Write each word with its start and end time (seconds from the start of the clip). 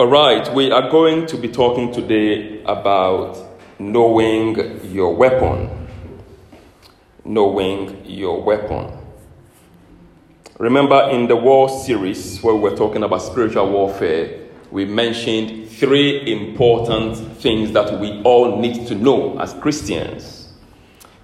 All 0.00 0.06
right, 0.06 0.50
we 0.54 0.70
are 0.70 0.88
going 0.88 1.26
to 1.26 1.36
be 1.36 1.46
talking 1.46 1.92
today 1.92 2.62
about 2.64 3.36
knowing 3.78 4.82
your 4.90 5.14
weapon. 5.14 5.68
Knowing 7.22 8.06
your 8.06 8.42
weapon. 8.42 8.96
Remember, 10.58 11.10
in 11.10 11.28
the 11.28 11.36
war 11.36 11.68
series 11.68 12.40
where 12.40 12.54
we 12.54 12.62
were 12.62 12.74
talking 12.74 13.02
about 13.02 13.20
spiritual 13.20 13.68
warfare, 13.68 14.46
we 14.70 14.86
mentioned 14.86 15.68
three 15.68 16.32
important 16.32 17.18
things 17.36 17.72
that 17.72 18.00
we 18.00 18.22
all 18.22 18.58
need 18.58 18.86
to 18.86 18.94
know 18.94 19.38
as 19.38 19.52
Christians 19.52 20.48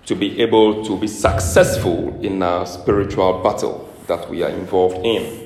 to 0.04 0.14
be 0.14 0.38
able 0.43 0.84
to 0.84 0.98
be 0.98 1.08
successful 1.08 2.20
in 2.22 2.43
our 2.43 2.66
spiritual 2.66 3.43
battle 3.43 3.90
that 4.06 4.29
we 4.29 4.43
are 4.43 4.50
involved 4.50 4.98
in. 5.02 5.45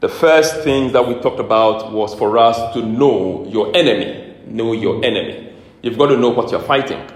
The 0.00 0.08
first 0.08 0.62
thing 0.62 0.92
that 0.92 1.06
we 1.06 1.12
talked 1.16 1.40
about 1.40 1.92
was 1.92 2.14
for 2.14 2.38
us 2.38 2.72
to 2.72 2.80
know 2.82 3.46
your 3.46 3.76
enemy. 3.76 4.34
Know 4.46 4.72
your 4.72 5.04
enemy. 5.04 5.52
You've 5.82 5.98
got 5.98 6.06
to 6.06 6.16
know 6.16 6.30
what 6.30 6.50
you're 6.50 6.62
fighting. 6.62 7.06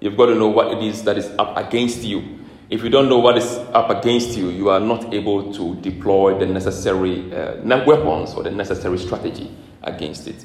You've 0.00 0.16
got 0.16 0.26
to 0.26 0.34
know 0.34 0.48
what 0.48 0.68
it 0.72 0.82
is 0.82 1.04
that 1.04 1.18
is 1.18 1.26
up 1.38 1.54
against 1.58 2.02
you. 2.02 2.38
If 2.70 2.82
you 2.82 2.88
don't 2.88 3.10
know 3.10 3.18
what 3.18 3.36
is 3.36 3.58
up 3.74 3.90
against 3.90 4.38
you, 4.38 4.48
you 4.48 4.70
are 4.70 4.80
not 4.80 5.12
able 5.12 5.52
to 5.52 5.74
deploy 5.82 6.38
the 6.38 6.46
necessary 6.46 7.30
uh, 7.30 7.84
weapons 7.84 8.32
or 8.32 8.42
the 8.42 8.50
necessary 8.50 8.96
strategy 8.96 9.54
against 9.82 10.26
it. 10.26 10.42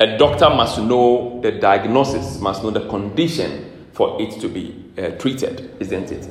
A 0.00 0.18
doctor 0.18 0.50
must 0.50 0.78
know 0.78 1.40
the 1.40 1.52
diagnosis, 1.52 2.40
must 2.40 2.64
know 2.64 2.70
the 2.70 2.88
condition 2.88 3.86
for 3.92 4.20
it 4.20 4.40
to 4.40 4.48
be 4.48 4.84
uh, 4.98 5.10
treated, 5.18 5.76
isn't 5.78 6.10
it? 6.10 6.28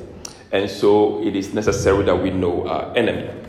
And 0.52 0.70
so 0.70 1.22
it 1.22 1.34
is 1.34 1.54
necessary 1.54 2.04
that 2.04 2.16
we 2.16 2.30
know 2.30 2.68
our 2.68 2.94
enemy. 2.94 3.45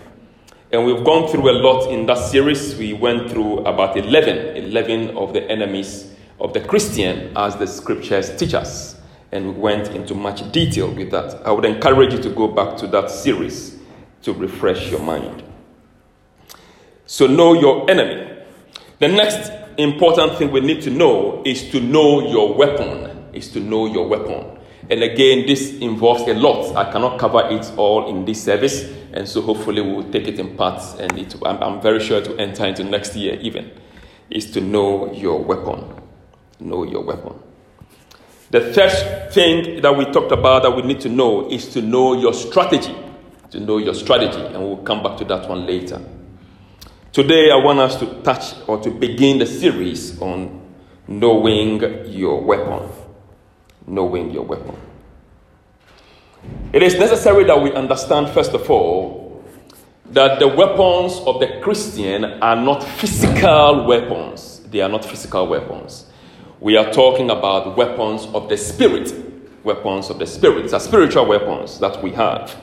And 0.70 0.86
we've 0.86 1.04
gone 1.06 1.30
through 1.30 1.50
a 1.50 1.56
lot 1.62 1.90
in 1.90 2.06
that 2.08 2.18
series. 2.18 2.76
We 2.76 2.92
went 2.92 3.30
through 3.32 3.60
about 3.60 3.96
11, 3.96 4.58
11 4.58 5.16
of 5.16 5.32
the 5.32 5.50
enemies 5.50 6.14
of 6.42 6.54
the 6.54 6.60
Christian 6.60 7.32
as 7.38 7.56
the 7.56 7.66
scriptures 7.66 8.36
teach 8.36 8.54
us. 8.54 9.00
And 9.32 9.56
we 9.56 9.60
went 9.62 9.90
into 9.90 10.14
much 10.14 10.52
detail 10.52 10.92
with 10.92 11.12
that. 11.12 11.46
I 11.46 11.52
would 11.52 11.64
encourage 11.64 12.14
you 12.14 12.22
to 12.22 12.30
go 12.30 12.50
back 12.50 12.76
to 12.78 12.88
that 12.88 13.10
series 13.10 13.78
to 14.24 14.34
refresh 14.34 14.92
your 14.92 15.00
mind. 15.00 15.44
So, 17.06 17.28
know 17.28 17.54
your 17.54 17.90
enemy. 17.90 18.30
The 19.00 19.08
next 19.08 19.52
important 19.78 20.38
thing 20.38 20.52
we 20.52 20.60
need 20.60 20.82
to 20.82 20.90
know 20.90 21.42
is 21.46 21.72
to 21.72 21.80
know 21.80 22.28
your 22.28 22.54
weapon. 22.56 23.26
Is 23.32 23.50
to 23.52 23.62
know 23.62 23.86
your 23.86 24.08
weapon. 24.08 24.58
And 24.90 25.04
again, 25.04 25.46
this 25.46 25.78
involves 25.80 26.24
a 26.24 26.34
lot. 26.34 26.76
I 26.76 26.92
cannot 26.92 27.20
cover 27.20 27.48
it 27.50 27.72
all 27.78 28.10
in 28.10 28.26
this 28.26 28.44
service, 28.44 28.84
and 29.14 29.28
so 29.28 29.42
hopefully 29.42 29.82
we'll 29.82 30.10
take 30.12 30.28
it 30.28 30.40
in 30.40 30.56
parts, 30.56 30.96
and 30.96 31.18
it, 31.18 31.36
I'm, 31.46 31.62
I'm 31.62 31.82
very 31.82 32.00
sure 32.00 32.22
to 32.22 32.36
enter 32.38 32.66
into 32.66 32.84
next 32.84 33.16
year 33.16 33.40
even, 33.42 33.72
is 34.30 34.52
to 34.52 34.62
know 34.62 35.12
your 35.14 35.44
weapon. 35.44 35.94
Know 36.60 36.84
your 36.84 37.04
weapon. 37.04 37.34
The 38.52 38.74
third 38.74 39.32
thing 39.34 39.82
that 39.82 39.96
we 39.96 40.06
talked 40.06 40.32
about 40.32 40.64
that 40.64 40.72
we 40.72 40.82
need 40.82 41.02
to 41.02 41.10
know 41.10 41.50
is 41.50 41.68
to 41.74 41.82
know 41.82 42.14
your 42.14 42.34
strategy. 42.34 42.96
To 43.52 43.60
know 43.60 43.78
your 43.78 43.94
strategy, 43.94 44.40
and 44.40 44.64
we'll 44.64 44.78
come 44.78 45.04
back 45.04 45.18
to 45.18 45.26
that 45.26 45.48
one 45.50 45.66
later. 45.66 46.02
Today, 47.12 47.52
I 47.52 47.56
want 47.56 47.80
us 47.80 47.96
to 48.00 48.22
touch 48.22 48.56
or 48.68 48.80
to 48.82 48.92
begin 48.92 49.40
the 49.40 49.46
series 49.46 50.22
on 50.22 50.62
knowing 51.08 51.82
your 52.08 52.42
weapon 52.42 52.90
knowing 53.88 54.32
your 54.32 54.44
weapon. 54.44 54.76
It 56.74 56.84
is 56.84 56.98
necessary 56.98 57.44
that 57.46 57.62
we 57.62 57.72
understand, 57.74 58.30
first 58.30 58.54
of 58.54 58.70
all, 58.70 59.44
that 60.12 60.40
the 60.40 60.48
weapons 60.48 61.20
of 61.26 61.40
the 61.40 61.60
Christian 61.62 62.24
are 62.42 62.56
not 62.56 62.84
physical 62.84 63.86
weapons. 63.86 64.62
They 64.70 64.82
are 64.82 64.90
not 64.90 65.06
physical 65.06 65.48
weapons. 65.48 66.06
We 66.60 66.78
are 66.78 66.92
talking 66.92 67.30
about 67.30 67.78
weapons 67.78 68.26
of 68.34 68.50
the 68.50 68.58
Spirit. 68.58 69.14
Weapons 69.64 70.10
of 70.10 70.20
the 70.20 70.28
Spirit. 70.28 70.74
Are 70.74 70.80
spiritual 70.80 71.26
weapons 71.26 71.80
that 71.80 72.02
we 72.02 72.12
have. 72.12 72.56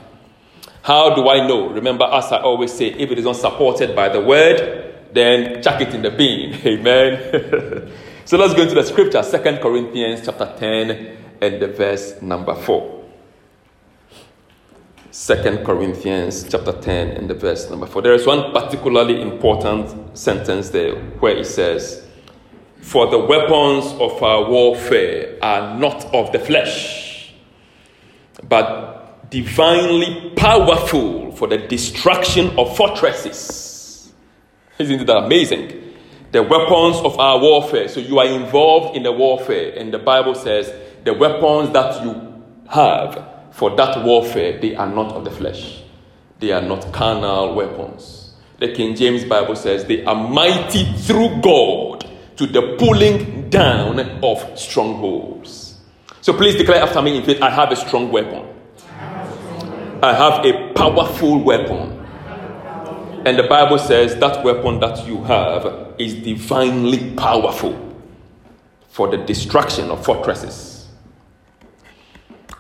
How 0.83 1.15
do 1.15 1.29
I 1.29 1.47
know? 1.47 1.71
Remember, 1.71 2.05
as 2.05 2.31
I 2.33 2.41
always 2.41 2.73
say, 2.73 2.89
if 2.89 3.11
it 3.11 3.19
is 3.19 3.25
not 3.25 3.37
supported 3.37 3.97
by 3.97 4.09
the 4.09 4.21
word, 4.21 4.95
then 5.13 5.63
chuck 5.63 5.81
it 5.81 5.95
in 5.95 6.03
the 6.03 6.11
bin. 6.11 6.55
Amen. 6.67 7.91
So 8.27 8.39
let's 8.39 8.55
go 8.55 8.63
into 8.63 8.75
the 8.75 8.83
scripture, 8.83 9.23
Second 9.23 9.59
Corinthians 9.59 10.23
chapter 10.25 10.51
10 10.59 11.17
and 11.43 11.61
the 11.61 11.69
verse 11.69 12.23
number 12.23 12.55
4. 12.55 13.04
Second 15.15 15.65
Corinthians 15.65 16.43
chapter 16.43 16.73
10 16.73 17.11
and 17.11 17.31
the 17.31 17.35
verse 17.35 17.71
number 17.71 17.87
4. 17.87 18.03
There 18.03 18.15
is 18.15 18.27
one 18.27 18.51
particularly 18.51 19.23
important 19.23 20.19
sentence 20.19 20.71
there 20.71 20.97
where 21.21 21.37
it 21.37 21.47
says, 21.47 22.05
For 22.81 23.07
the 23.07 23.21
weapons 23.21 23.93
of 24.01 24.21
our 24.21 24.51
warfare 24.51 25.39
are 25.41 25.79
not 25.79 26.05
of 26.13 26.33
the 26.33 26.41
flesh, 26.41 27.33
but 28.49 29.31
divinely 29.31 30.33
powerful 30.35 31.31
for 31.31 31.47
the 31.47 31.59
destruction 31.59 32.59
of 32.59 32.77
fortresses. 32.77 34.13
Isn't 34.81 35.07
that 35.07 35.17
amazing? 35.17 35.81
the 36.33 36.43
weapons 36.43 36.97
of 37.05 37.17
our 37.21 37.39
warfare. 37.39 37.87
So 37.87 38.01
you 38.01 38.19
are 38.19 38.27
involved 38.27 38.97
in 38.97 39.05
the 39.05 39.13
warfare, 39.13 39.79
and 39.79 39.95
the 39.95 40.01
Bible 40.01 40.35
says 40.35 40.75
the 41.05 41.15
weapons 41.15 41.73
that 41.73 42.03
you 42.03 42.43
have 42.69 43.34
for 43.55 43.77
that 43.77 44.05
warfare, 44.05 44.59
they 44.59 44.75
are 44.75 44.89
not 44.89 45.13
of 45.13 45.25
the 45.25 45.31
flesh, 45.31 45.81
they 46.41 46.51
are 46.51 46.61
not 46.61 46.93
carnal 46.93 47.55
weapons. 47.55 48.35
The 48.59 48.73
King 48.73 48.97
James 48.97 49.23
Bible 49.25 49.55
says 49.55 49.85
they 49.85 50.05
are 50.05 50.17
mighty 50.17 50.85
through 50.95 51.41
God 51.41 52.05
to 52.37 52.47
the 52.47 52.77
pulling 52.81 53.49
down 53.51 54.01
of 54.25 54.59
strongholds. 54.59 55.79
So 56.21 56.33
please 56.33 56.57
declare 56.57 56.83
after 56.83 57.01
me 57.01 57.17
in 57.17 57.23
faith 57.23 57.41
I 57.41 57.51
have 57.51 57.71
a 57.71 57.77
strong 57.77 58.11
weapon. 58.11 58.45
I 60.03 60.13
have 60.13 60.45
a 60.45 60.73
powerful 60.73 61.39
weapon. 61.39 62.05
And 63.25 63.39
the 63.39 63.45
Bible 63.45 63.79
says 63.79 64.17
that 64.17 64.45
weapon 64.45 64.81
that 64.81 65.07
you 65.07 65.23
have 65.23 65.95
is 65.99 66.15
divinely 66.15 67.15
powerful 67.15 67.97
for 68.89 69.09
the 69.09 69.19
destruction 69.19 69.93
of 69.93 70.05
fortresses. 70.05 70.74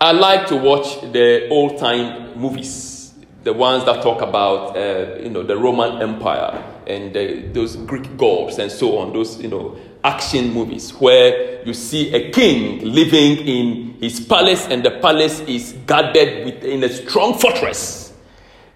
I 0.00 0.12
like 0.12 0.46
to 0.48 0.56
watch 0.56 1.00
the 1.12 1.48
old 1.48 1.78
time 1.78 2.38
movies, 2.38 3.14
the 3.42 3.52
ones 3.52 3.84
that 3.84 4.02
talk 4.02 4.22
about 4.22 4.76
uh, 4.76 5.16
you 5.22 5.30
know 5.30 5.42
the 5.42 5.56
Roman 5.56 6.02
Empire 6.02 6.62
and 6.86 7.14
those 7.54 7.76
Greek 7.76 8.16
gods 8.16 8.58
and 8.58 8.70
so 8.70 8.98
on. 8.98 9.12
Those 9.12 9.40
you 9.40 9.48
know 9.48 9.76
action 10.02 10.52
movies 10.52 10.90
where 10.92 11.64
you 11.66 11.72
see 11.72 12.12
a 12.14 12.30
king 12.30 12.84
living 12.84 13.38
in 13.46 13.96
his 14.00 14.20
palace 14.20 14.66
and 14.66 14.84
the 14.84 14.90
palace 15.00 15.40
is 15.40 15.72
guarded 15.86 16.44
within 16.44 16.84
a 16.84 16.88
strong 16.90 17.38
fortress 17.38 18.04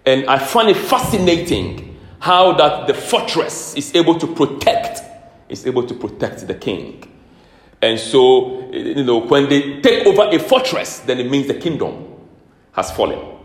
and 0.05 0.25
I 0.27 0.39
find 0.39 0.69
it 0.69 0.77
fascinating 0.77 1.97
how 2.19 2.53
that 2.53 2.87
the 2.87 2.93
fortress 2.93 3.75
is 3.75 3.93
able 3.95 4.17
to 4.17 4.27
protect, 4.27 5.01
is 5.49 5.67
able 5.67 5.85
to 5.85 5.93
protect 5.93 6.47
the 6.47 6.55
king. 6.55 7.03
And 7.81 7.99
so, 7.99 8.69
you 8.71 9.03
know, 9.03 9.19
when 9.21 9.47
they 9.47 9.79
take 9.81 10.05
over 10.05 10.23
a 10.23 10.39
fortress, 10.39 10.99
then 10.99 11.19
it 11.19 11.29
means 11.29 11.47
the 11.47 11.53
kingdom 11.53 12.07
has 12.73 12.91
fallen. 12.91 13.37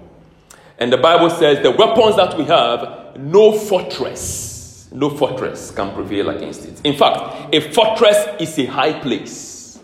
And 0.78 0.92
the 0.92 0.98
Bible 0.98 1.30
says 1.30 1.62
the 1.62 1.70
weapons 1.70 2.16
that 2.16 2.36
we 2.36 2.44
have, 2.44 3.16
no 3.16 3.52
fortress, 3.52 4.88
no 4.92 5.10
fortress 5.10 5.70
can 5.70 5.94
prevail 5.94 6.30
against 6.30 6.64
it. 6.64 6.80
In 6.84 6.96
fact, 6.96 7.54
a 7.54 7.60
fortress 7.72 8.26
is 8.40 8.58
a 8.58 8.66
high 8.66 8.98
place. 8.98 9.78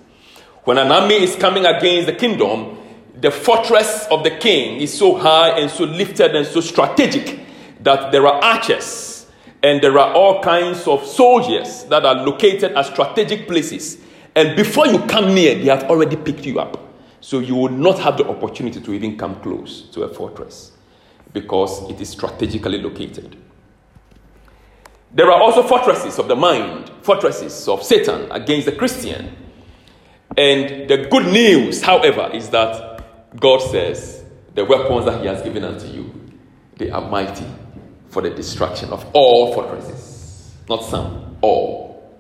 When 0.65 0.79
an 0.79 0.91
army 0.91 1.23
is 1.23 1.37
coming 1.37 1.65
against 1.65 2.07
the 2.07 2.13
kingdom, 2.13 2.79
the 3.21 3.31
fortress 3.31 4.07
of 4.11 4.25
the 4.25 4.31
king 4.31 4.81
is 4.81 4.97
so 4.97 5.17
high 5.17 5.59
and 5.59 5.71
so 5.71 5.85
lifted 5.85 6.35
and 6.35 6.47
so 6.47 6.61
strategic 6.61 7.41
that 7.81 8.13
there 8.13 8.27
are 8.27 8.43
archers 8.43 9.27
and 9.63 9.81
there 9.83 9.99
are 9.99 10.13
all 10.15 10.43
kinds 10.43 10.87
of 10.89 11.05
soldiers 11.07 11.85
that 11.85 12.05
are 12.05 12.15
located 12.15 12.73
at 12.73 12.87
strategic 12.87 13.47
places. 13.47 13.99
And 14.41 14.57
before 14.57 14.87
you 14.87 15.01
come 15.01 15.35
near, 15.35 15.55
they 15.55 15.67
have 15.67 15.83
already 15.91 16.17
picked 16.17 16.47
you 16.47 16.61
up. 16.61 16.81
So 17.21 17.41
you 17.41 17.55
will 17.55 17.69
not 17.69 17.99
have 17.99 18.17
the 18.17 18.27
opportunity 18.27 18.81
to 18.81 18.95
even 18.95 19.19
come 19.19 19.39
close 19.43 19.83
to 19.91 20.05
a 20.05 20.09
fortress 20.09 20.73
because 21.35 21.91
it 21.91 22.01
is 22.01 22.09
strategically 22.09 22.81
located. 22.81 23.37
There 25.13 25.31
are 25.31 25.43
also 25.43 25.63
fortresses 25.63 26.19
of 26.19 26.29
the 26.29 26.37
mind, 26.37 26.91
fortresses 27.03 27.69
of 27.69 27.83
Satan 27.83 28.33
against 28.33 28.65
the 28.65 28.73
Christian. 28.73 29.37
And 30.39 30.89
the 30.89 31.07
good 31.11 31.31
news, 31.31 31.83
however, 31.83 32.31
is 32.33 32.49
that 32.49 33.37
God 33.39 33.59
says, 33.59 34.25
the 34.55 34.65
weapons 34.65 35.05
that 35.05 35.21
He 35.21 35.27
has 35.27 35.43
given 35.43 35.65
unto 35.65 35.87
you, 35.87 36.15
they 36.79 36.89
are 36.89 37.03
mighty 37.03 37.45
for 38.09 38.23
the 38.23 38.31
destruction 38.31 38.89
of 38.89 39.05
all 39.13 39.53
fortresses. 39.53 40.55
Not 40.67 40.83
some, 40.83 41.37
all. 41.43 42.19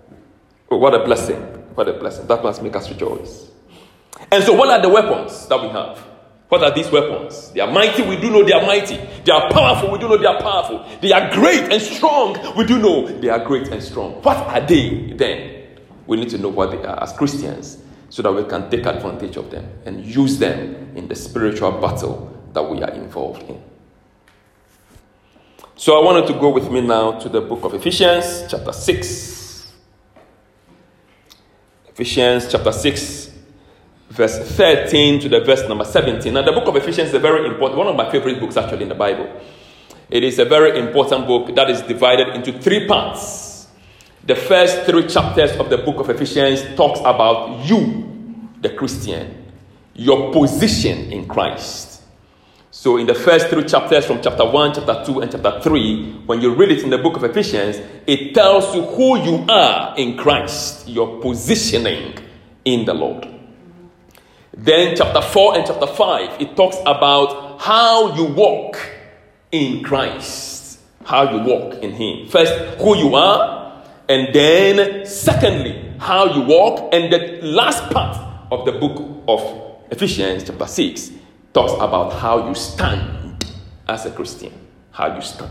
Oh, 0.70 0.76
what 0.76 0.94
a 0.94 1.02
blessing. 1.02 1.59
A 1.88 1.92
blessing. 1.92 2.26
That 2.26 2.42
must 2.42 2.62
make 2.62 2.76
us 2.76 2.88
rejoice. 2.88 3.50
And 4.30 4.44
so, 4.44 4.52
what 4.52 4.68
are 4.68 4.80
the 4.80 4.88
weapons 4.88 5.46
that 5.48 5.60
we 5.60 5.68
have? 5.68 5.98
What 6.50 6.64
are 6.64 6.74
these 6.74 6.90
weapons? 6.90 7.52
They 7.52 7.60
are 7.60 7.70
mighty, 7.70 8.02
we 8.02 8.20
do 8.20 8.28
know 8.28 8.42
they 8.42 8.52
are 8.52 8.66
mighty. 8.66 8.96
They 9.24 9.30
are 9.30 9.48
powerful, 9.52 9.92
we 9.92 9.98
do 10.00 10.08
know 10.08 10.16
they 10.16 10.26
are 10.26 10.40
powerful. 10.40 10.84
They 11.00 11.12
are 11.12 11.30
great 11.32 11.72
and 11.72 11.80
strong, 11.80 12.56
we 12.56 12.64
do 12.64 12.80
know 12.80 13.06
they 13.06 13.28
are 13.28 13.38
great 13.44 13.68
and 13.68 13.80
strong. 13.80 14.20
What 14.22 14.36
are 14.36 14.60
they 14.60 15.12
then? 15.12 15.78
We 16.08 16.16
need 16.16 16.28
to 16.30 16.38
know 16.38 16.48
what 16.48 16.72
they 16.72 16.84
are 16.84 17.00
as 17.00 17.12
Christians 17.12 17.78
so 18.08 18.22
that 18.22 18.32
we 18.32 18.42
can 18.44 18.68
take 18.68 18.84
advantage 18.84 19.36
of 19.36 19.52
them 19.52 19.64
and 19.86 20.04
use 20.04 20.38
them 20.40 20.96
in 20.96 21.06
the 21.06 21.14
spiritual 21.14 21.70
battle 21.70 22.36
that 22.52 22.68
we 22.68 22.82
are 22.82 22.90
involved 22.90 23.48
in. 23.48 23.62
So 25.76 26.00
I 26.00 26.04
wanted 26.04 26.26
to 26.26 26.32
go 26.32 26.50
with 26.50 26.68
me 26.68 26.80
now 26.80 27.12
to 27.20 27.28
the 27.28 27.40
book 27.40 27.62
of 27.62 27.74
Ephesians, 27.74 28.44
chapter 28.50 28.72
6. 28.72 29.39
Ephesians 32.00 32.50
chapter 32.50 32.72
6, 32.72 33.30
verse 34.08 34.38
13 34.56 35.20
to 35.20 35.28
the 35.28 35.40
verse 35.40 35.68
number 35.68 35.84
17. 35.84 36.32
Now, 36.32 36.40
the 36.40 36.50
book 36.50 36.66
of 36.66 36.76
Ephesians 36.76 37.10
is 37.10 37.14
a 37.14 37.18
very 37.18 37.46
important, 37.46 37.76
one 37.76 37.88
of 37.88 37.94
my 37.94 38.10
favorite 38.10 38.40
books 38.40 38.56
actually 38.56 38.84
in 38.84 38.88
the 38.88 38.94
Bible. 38.94 39.28
It 40.08 40.24
is 40.24 40.38
a 40.38 40.46
very 40.46 40.78
important 40.78 41.26
book 41.26 41.54
that 41.54 41.68
is 41.68 41.82
divided 41.82 42.28
into 42.28 42.58
three 42.58 42.86
parts. 42.86 43.68
The 44.24 44.34
first 44.34 44.84
three 44.84 45.08
chapters 45.08 45.54
of 45.58 45.68
the 45.68 45.76
book 45.76 45.96
of 45.96 46.08
Ephesians 46.08 46.74
talks 46.74 47.00
about 47.00 47.66
you, 47.66 48.48
the 48.62 48.70
Christian, 48.70 49.52
your 49.92 50.32
position 50.32 51.12
in 51.12 51.26
Christ. 51.28 51.89
So, 52.80 52.96
in 52.96 53.06
the 53.06 53.14
first 53.14 53.48
three 53.48 53.64
chapters, 53.64 54.06
from 54.06 54.22
chapter 54.22 54.42
1, 54.42 54.76
chapter 54.76 55.02
2, 55.04 55.20
and 55.20 55.30
chapter 55.30 55.60
3, 55.60 56.22
when 56.24 56.40
you 56.40 56.54
read 56.54 56.70
it 56.70 56.82
in 56.82 56.88
the 56.88 56.96
book 56.96 57.14
of 57.14 57.24
Ephesians, 57.24 57.76
it 58.06 58.32
tells 58.32 58.74
you 58.74 58.80
who 58.80 59.18
you 59.18 59.44
are 59.50 59.94
in 59.98 60.16
Christ, 60.16 60.88
your 60.88 61.20
positioning 61.20 62.14
in 62.64 62.86
the 62.86 62.94
Lord. 62.94 63.28
Then, 64.56 64.96
chapter 64.96 65.20
4 65.20 65.58
and 65.58 65.66
chapter 65.66 65.86
5, 65.88 66.40
it 66.40 66.56
talks 66.56 66.78
about 66.86 67.60
how 67.60 68.16
you 68.16 68.24
walk 68.24 68.78
in 69.52 69.82
Christ, 69.82 70.80
how 71.04 71.30
you 71.30 71.42
walk 71.44 71.82
in 71.82 71.92
Him. 71.92 72.28
First, 72.28 72.54
who 72.80 72.96
you 72.96 73.14
are, 73.14 73.84
and 74.08 74.34
then, 74.34 75.04
secondly, 75.04 75.96
how 75.98 76.34
you 76.34 76.46
walk. 76.46 76.94
And 76.94 77.12
the 77.12 77.40
last 77.42 77.92
part 77.92 78.16
of 78.50 78.64
the 78.64 78.72
book 78.72 79.22
of 79.28 79.82
Ephesians, 79.90 80.44
chapter 80.44 80.66
6, 80.66 81.19
talks 81.52 81.72
about 81.74 82.12
how 82.12 82.48
you 82.48 82.54
stand 82.54 83.44
as 83.88 84.06
a 84.06 84.10
Christian, 84.10 84.52
how 84.92 85.14
you 85.14 85.20
stand. 85.20 85.50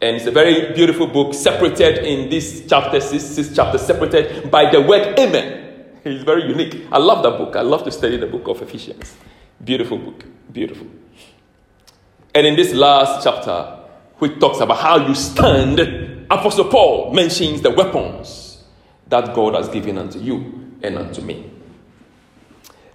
And 0.00 0.16
it's 0.16 0.26
a 0.26 0.32
very 0.32 0.72
beautiful 0.72 1.06
book, 1.06 1.32
separated 1.32 2.04
in 2.04 2.28
this 2.28 2.64
chapter, 2.68 3.00
six, 3.00 3.22
six 3.24 3.54
chapters, 3.54 3.82
separated 3.82 4.50
by 4.50 4.70
the 4.70 4.80
word 4.80 5.18
Amen. 5.18 5.60
It's 6.04 6.24
very 6.24 6.48
unique. 6.48 6.86
I 6.90 6.98
love 6.98 7.22
that 7.22 7.38
book. 7.38 7.54
I 7.54 7.60
love 7.60 7.84
to 7.84 7.92
study 7.92 8.16
the 8.16 8.26
book 8.26 8.48
of 8.48 8.60
Ephesians. 8.60 9.16
Beautiful 9.62 9.98
book. 9.98 10.24
Beautiful. 10.52 10.88
And 12.34 12.46
in 12.46 12.56
this 12.56 12.72
last 12.74 13.22
chapter, 13.22 13.78
which 14.16 14.40
talks 14.40 14.58
about 14.58 14.78
how 14.78 15.06
you 15.06 15.14
stand, 15.14 15.78
Apostle 16.30 16.64
Paul 16.64 17.12
mentions 17.14 17.60
the 17.60 17.70
weapons 17.70 18.64
that 19.06 19.34
God 19.34 19.54
has 19.54 19.68
given 19.68 19.98
unto 19.98 20.18
you 20.18 20.76
and 20.82 20.98
unto 20.98 21.22
me. 21.22 21.50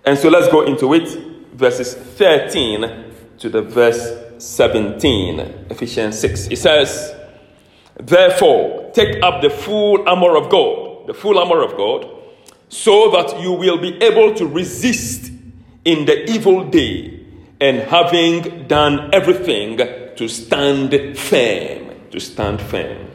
And 0.06 0.18
so 0.18 0.30
let's 0.30 0.52
go 0.52 0.66
into 0.66 0.94
it. 0.94 1.27
Verses 1.58 1.96
13 1.96 3.14
to 3.40 3.50
the 3.50 3.62
verse 3.62 4.14
17, 4.38 5.40
Ephesians 5.70 6.20
6. 6.20 6.48
It 6.48 6.58
says, 6.58 7.16
Therefore, 8.00 8.92
take 8.94 9.22
up 9.24 9.42
the 9.42 9.50
full 9.50 10.08
armor 10.08 10.38
of 10.38 10.52
God, 10.52 11.08
the 11.08 11.14
full 11.14 11.40
armor 11.40 11.64
of 11.64 11.76
God 11.76 12.18
so 12.70 13.12
that 13.12 13.40
you 13.42 13.54
will 13.54 13.78
be 13.78 13.96
able 14.04 14.34
to 14.36 14.46
resist 14.46 15.32
in 15.86 16.06
the 16.06 16.30
evil 16.30 16.66
day 16.66 17.26
and 17.62 17.80
having 17.80 18.68
done 18.68 19.10
everything 19.14 19.78
to 19.78 20.28
stand 20.28 20.92
firm 21.18 21.94
to 22.12 22.20
stand 22.20 22.62
firm. 22.62 23.08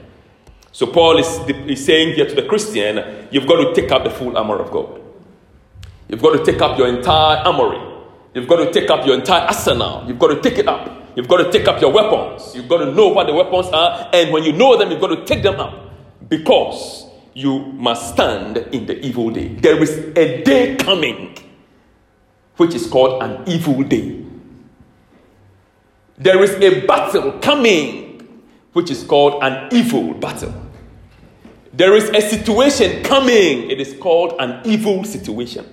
So 0.72 0.86
paul 0.86 1.18
is, 1.18 1.28
is 1.68 1.84
saying 1.84 2.14
here 2.14 2.26
to 2.26 2.34
the 2.34 2.42
christian 2.42 3.28
you've 3.30 3.46
got 3.46 3.56
to 3.56 3.74
take 3.80 3.92
up 3.92 4.04
the 4.04 4.10
full 4.10 4.36
armor 4.36 4.58
of 4.58 4.70
god. 4.70 5.00
You've 6.08 6.22
got 6.22 6.36
to 6.36 6.44
take 6.50 6.60
up 6.60 6.78
your 6.78 6.88
entire 6.88 7.38
armory 7.38 7.91
you've 8.34 8.48
got 8.48 8.56
to 8.56 8.72
take 8.72 8.90
up 8.90 9.06
your 9.06 9.16
entire 9.16 9.42
arsenal 9.42 10.04
you've 10.06 10.18
got 10.18 10.28
to 10.28 10.40
take 10.40 10.58
it 10.58 10.68
up 10.68 10.90
you've 11.16 11.28
got 11.28 11.38
to 11.38 11.52
take 11.52 11.66
up 11.68 11.80
your 11.80 11.92
weapons 11.92 12.54
you've 12.54 12.68
got 12.68 12.78
to 12.78 12.92
know 12.92 13.08
what 13.08 13.26
the 13.26 13.34
weapons 13.34 13.66
are 13.72 14.08
and 14.12 14.32
when 14.32 14.42
you 14.42 14.52
know 14.52 14.76
them 14.76 14.90
you've 14.90 15.00
got 15.00 15.14
to 15.14 15.24
take 15.24 15.42
them 15.42 15.58
up 15.60 15.90
because 16.28 17.06
you 17.34 17.58
must 17.58 18.12
stand 18.14 18.56
in 18.56 18.86
the 18.86 18.98
evil 19.04 19.30
day. 19.30 19.48
There 19.48 19.82
is 19.82 19.90
a 20.16 20.42
day 20.42 20.76
coming 20.76 21.36
which 22.56 22.74
is 22.74 22.86
called 22.86 23.22
an 23.22 23.42
evil 23.48 23.82
day. 23.82 24.24
There 26.18 26.42
is 26.42 26.50
a 26.52 26.86
battle 26.86 27.32
coming 27.40 28.42
which 28.72 28.90
is 28.90 29.02
called 29.02 29.42
an 29.42 29.68
evil 29.72 30.14
battle. 30.14 30.54
There 31.72 31.94
is 31.96 32.10
a 32.10 32.20
situation 32.20 33.02
coming, 33.02 33.70
it 33.70 33.80
is 33.80 33.96
called 33.98 34.34
an 34.38 34.60
evil 34.66 35.04
situation. 35.04 35.66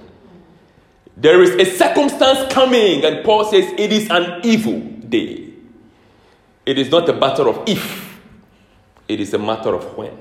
There 1.20 1.42
is 1.42 1.52
a 1.56 1.66
circumstance 1.78 2.52
coming, 2.54 3.04
and 3.04 3.26
Paul 3.26 3.44
says 3.44 3.66
it 3.78 3.92
is 3.92 4.10
an 4.10 4.40
evil 4.44 4.80
day. 4.80 5.54
It 6.66 6.78
is 6.78 6.90
not 6.90 7.10
a 7.10 7.14
matter 7.14 7.48
of 7.50 7.64
if, 7.68 8.20
it 9.08 9.20
is 9.20 9.34
a 9.34 9.40
matter 9.40 9.74
of 9.74 9.98
when 9.98 10.18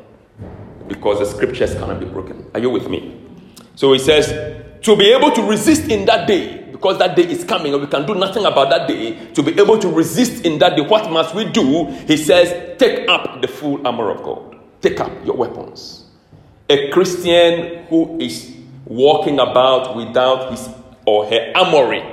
because 0.88 1.18
the 1.18 1.26
scriptures 1.26 1.74
cannot 1.74 2.00
be 2.00 2.06
broken. 2.06 2.50
Are 2.54 2.60
you 2.60 2.70
with 2.70 2.88
me? 2.88 3.20
So 3.74 3.92
he 3.92 3.98
says, 3.98 4.28
to 4.82 4.96
be 4.96 5.12
able 5.12 5.30
to 5.32 5.42
resist 5.42 5.90
in 5.90 6.06
that 6.06 6.26
day, 6.26 6.64
because 6.72 6.98
that 6.98 7.14
day 7.14 7.24
is 7.24 7.44
coming 7.44 7.74
and 7.74 7.82
we 7.82 7.88
can 7.88 8.06
do 8.06 8.14
nothing 8.14 8.46
about 8.46 8.70
that 8.70 8.88
day, 8.88 9.32
to 9.34 9.42
be 9.42 9.52
able 9.60 9.78
to 9.78 9.88
resist 9.88 10.44
in 10.46 10.58
that 10.60 10.76
day, 10.76 10.82
what 10.82 11.12
must 11.12 11.34
we 11.34 11.44
do? 11.44 11.84
He 12.06 12.16
says, 12.16 12.78
take 12.78 13.08
up 13.08 13.42
the 13.42 13.48
full 13.48 13.86
armor 13.86 14.10
of 14.10 14.22
God, 14.22 14.56
take 14.80 14.98
up 14.98 15.12
your 15.24 15.36
weapons. 15.36 16.06
A 16.70 16.90
Christian 16.90 17.84
who 17.86 18.18
is 18.18 18.56
walking 18.86 19.38
about 19.38 19.94
without 19.94 20.50
his 20.50 20.66
or 21.08 21.25
her 21.25 21.52
armory 21.55 22.05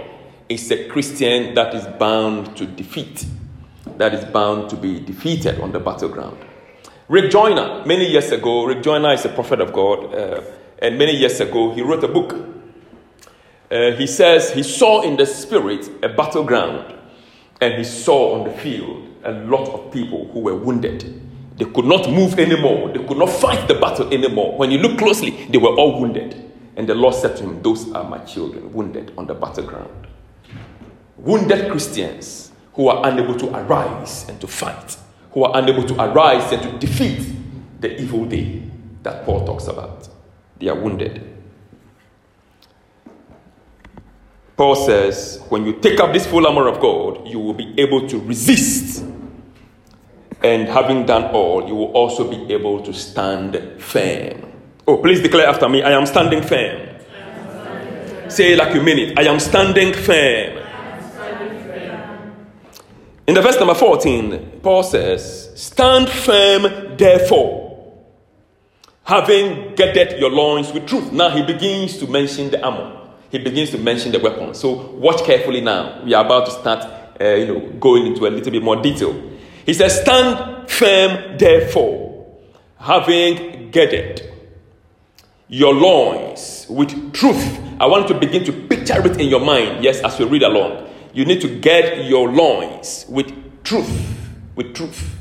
is 0.47 0.71
a 0.71 0.87
Christian 0.87 1.53
that 1.53 1.75
is 1.75 1.85
bound 1.99 2.55
to 2.55 2.65
defeat, 2.65 3.25
that 3.97 4.13
is 4.13 4.23
bound 4.23 4.69
to 4.69 4.77
be 4.77 5.01
defeated 5.01 5.59
on 5.59 5.73
the 5.73 5.79
battleground. 5.79 6.37
Rick 7.09 7.29
Joyner, 7.29 7.85
many 7.85 8.09
years 8.09 8.31
ago, 8.31 8.63
Rick 8.63 8.83
Joyner 8.83 9.11
is 9.11 9.25
a 9.25 9.29
prophet 9.29 9.59
of 9.59 9.73
God, 9.73 10.15
uh, 10.15 10.41
and 10.79 10.97
many 10.97 11.13
years 11.13 11.41
ago, 11.41 11.73
he 11.73 11.81
wrote 11.81 12.05
a 12.05 12.07
book. 12.07 12.35
Uh, 13.69 13.91
he 13.91 14.07
says 14.07 14.51
he 14.51 14.63
saw 14.63 15.01
in 15.01 15.17
the 15.17 15.25
spirit 15.25 15.89
a 16.01 16.07
battleground, 16.07 16.95
and 17.59 17.73
he 17.73 17.83
saw 17.83 18.39
on 18.39 18.47
the 18.47 18.57
field 18.57 19.09
a 19.25 19.31
lot 19.31 19.67
of 19.67 19.91
people 19.91 20.29
who 20.31 20.39
were 20.39 20.55
wounded. 20.55 21.21
They 21.57 21.65
could 21.65 21.85
not 21.85 22.09
move 22.09 22.39
anymore, 22.39 22.93
they 22.93 23.03
could 23.03 23.17
not 23.17 23.29
fight 23.29 23.67
the 23.67 23.75
battle 23.75 24.07
anymore. 24.13 24.57
When 24.57 24.71
you 24.71 24.77
look 24.77 24.97
closely, 24.97 25.47
they 25.49 25.57
were 25.57 25.75
all 25.75 25.99
wounded. 25.99 26.44
And 26.75 26.87
the 26.87 26.95
Lord 26.95 27.15
said 27.15 27.37
to 27.37 27.43
him, 27.43 27.61
Those 27.61 27.91
are 27.93 28.03
my 28.03 28.19
children, 28.19 28.73
wounded 28.73 29.13
on 29.17 29.27
the 29.27 29.33
battleground. 29.33 30.07
Wounded 31.17 31.71
Christians 31.71 32.51
who 32.73 32.89
are 32.89 33.07
unable 33.07 33.35
to 33.35 33.55
arise 33.55 34.27
and 34.27 34.39
to 34.41 34.47
fight 34.47 34.97
who 35.35 35.43
are 35.43 35.61
unable 35.61 35.85
to 35.85 35.93
arise 36.01 36.51
and 36.53 36.63
to 36.63 36.79
defeat 36.79 37.21
the 37.81 38.01
evil 38.01 38.25
day 38.25 38.63
that 39.03 39.25
Paul 39.25 39.45
talks 39.45 39.67
about. 39.67 40.07
They 40.57 40.69
are 40.69 40.79
wounded. 40.79 41.21
Paul 44.55 44.75
says, 44.75 45.43
when 45.49 45.65
you 45.65 45.73
take 45.73 45.99
up 45.99 46.13
this 46.13 46.25
full 46.25 46.47
armor 46.47 46.69
of 46.69 46.79
God, 46.79 47.27
you 47.27 47.39
will 47.39 47.53
be 47.53 47.77
able 47.77 48.07
to 48.07 48.17
resist. 48.19 49.03
And 50.41 50.69
having 50.69 51.05
done 51.05 51.25
all, 51.35 51.67
you 51.67 51.75
will 51.75 51.91
also 51.91 52.29
be 52.29 52.53
able 52.53 52.81
to 52.83 52.93
stand 52.93 53.81
firm. 53.81 54.44
Oh, 54.87 54.97
please 54.97 55.21
declare 55.21 55.47
after 55.47 55.67
me 55.67 55.81
I 55.81 55.91
am 55.91 56.05
standing 56.05 56.43
firm. 56.43 56.59
Am 56.59 56.99
standing 57.01 58.07
firm. 58.07 58.29
Say 58.29 58.55
like 58.55 58.75
you 58.75 58.83
mean 58.83 58.99
it 58.99 59.19
I 59.19 59.23
am 59.23 59.39
standing 59.39 59.93
firm. 59.93 60.65
In 63.27 63.33
the 63.33 63.41
verse 63.41 63.57
number 63.57 63.73
14, 63.73 64.59
Paul 64.61 64.83
says, 64.83 65.49
Stand 65.59 66.07
firm, 66.09 66.95
therefore, 66.95 67.91
having 69.03 69.73
girded 69.73 70.19
your 70.19 70.29
loins 70.29 70.71
with 70.71 70.85
truth. 70.85 71.11
Now 71.11 71.29
he 71.29 71.41
begins 71.41 71.97
to 71.97 72.07
mention 72.07 72.51
the 72.51 72.63
armor. 72.63 73.09
He 73.31 73.39
begins 73.39 73.71
to 73.71 73.79
mention 73.79 74.11
the 74.11 74.19
weapon. 74.19 74.53
So 74.53 74.91
watch 74.91 75.23
carefully 75.23 75.61
now. 75.61 76.03
We 76.03 76.13
are 76.13 76.23
about 76.23 76.45
to 76.45 76.51
start, 76.51 76.85
uh, 77.19 77.29
you 77.29 77.47
know, 77.47 77.59
going 77.79 78.05
into 78.05 78.27
a 78.27 78.29
little 78.29 78.51
bit 78.51 78.61
more 78.61 78.79
detail. 78.79 79.19
He 79.65 79.73
says, 79.73 79.99
Stand 80.01 80.69
firm, 80.69 81.39
therefore, 81.39 82.27
having 82.77 83.71
girded 83.71 84.34
your 85.47 85.73
loins 85.73 86.65
with 86.69 87.13
truth. 87.13 87.59
I 87.79 87.85
want 87.85 88.07
to 88.07 88.13
begin 88.13 88.43
to 88.45 88.51
picture 88.51 89.05
it 89.05 89.19
in 89.19 89.27
your 89.27 89.41
mind, 89.41 89.83
yes, 89.83 90.01
as 90.01 90.17
we 90.19 90.25
read 90.25 90.43
along 90.43 90.85
you 91.15 91.23
need 91.23 91.39
to 91.41 91.47
get 91.47 92.05
your 92.05 92.29
loins 92.29 93.05
with 93.07 93.33
truth. 93.63 93.89
With 94.55 94.75
truth. 94.75 95.15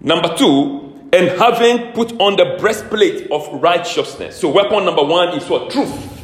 Number 0.00 0.34
two, 0.36 0.94
and 1.12 1.28
having 1.38 1.92
put 1.92 2.12
on 2.20 2.36
the 2.36 2.56
breastplate 2.58 3.30
of 3.30 3.48
righteousness. 3.60 4.36
So, 4.36 4.48
weapon 4.48 4.84
number 4.84 5.02
one 5.02 5.36
is 5.36 5.48
what? 5.48 5.70
Truth. 5.70 6.22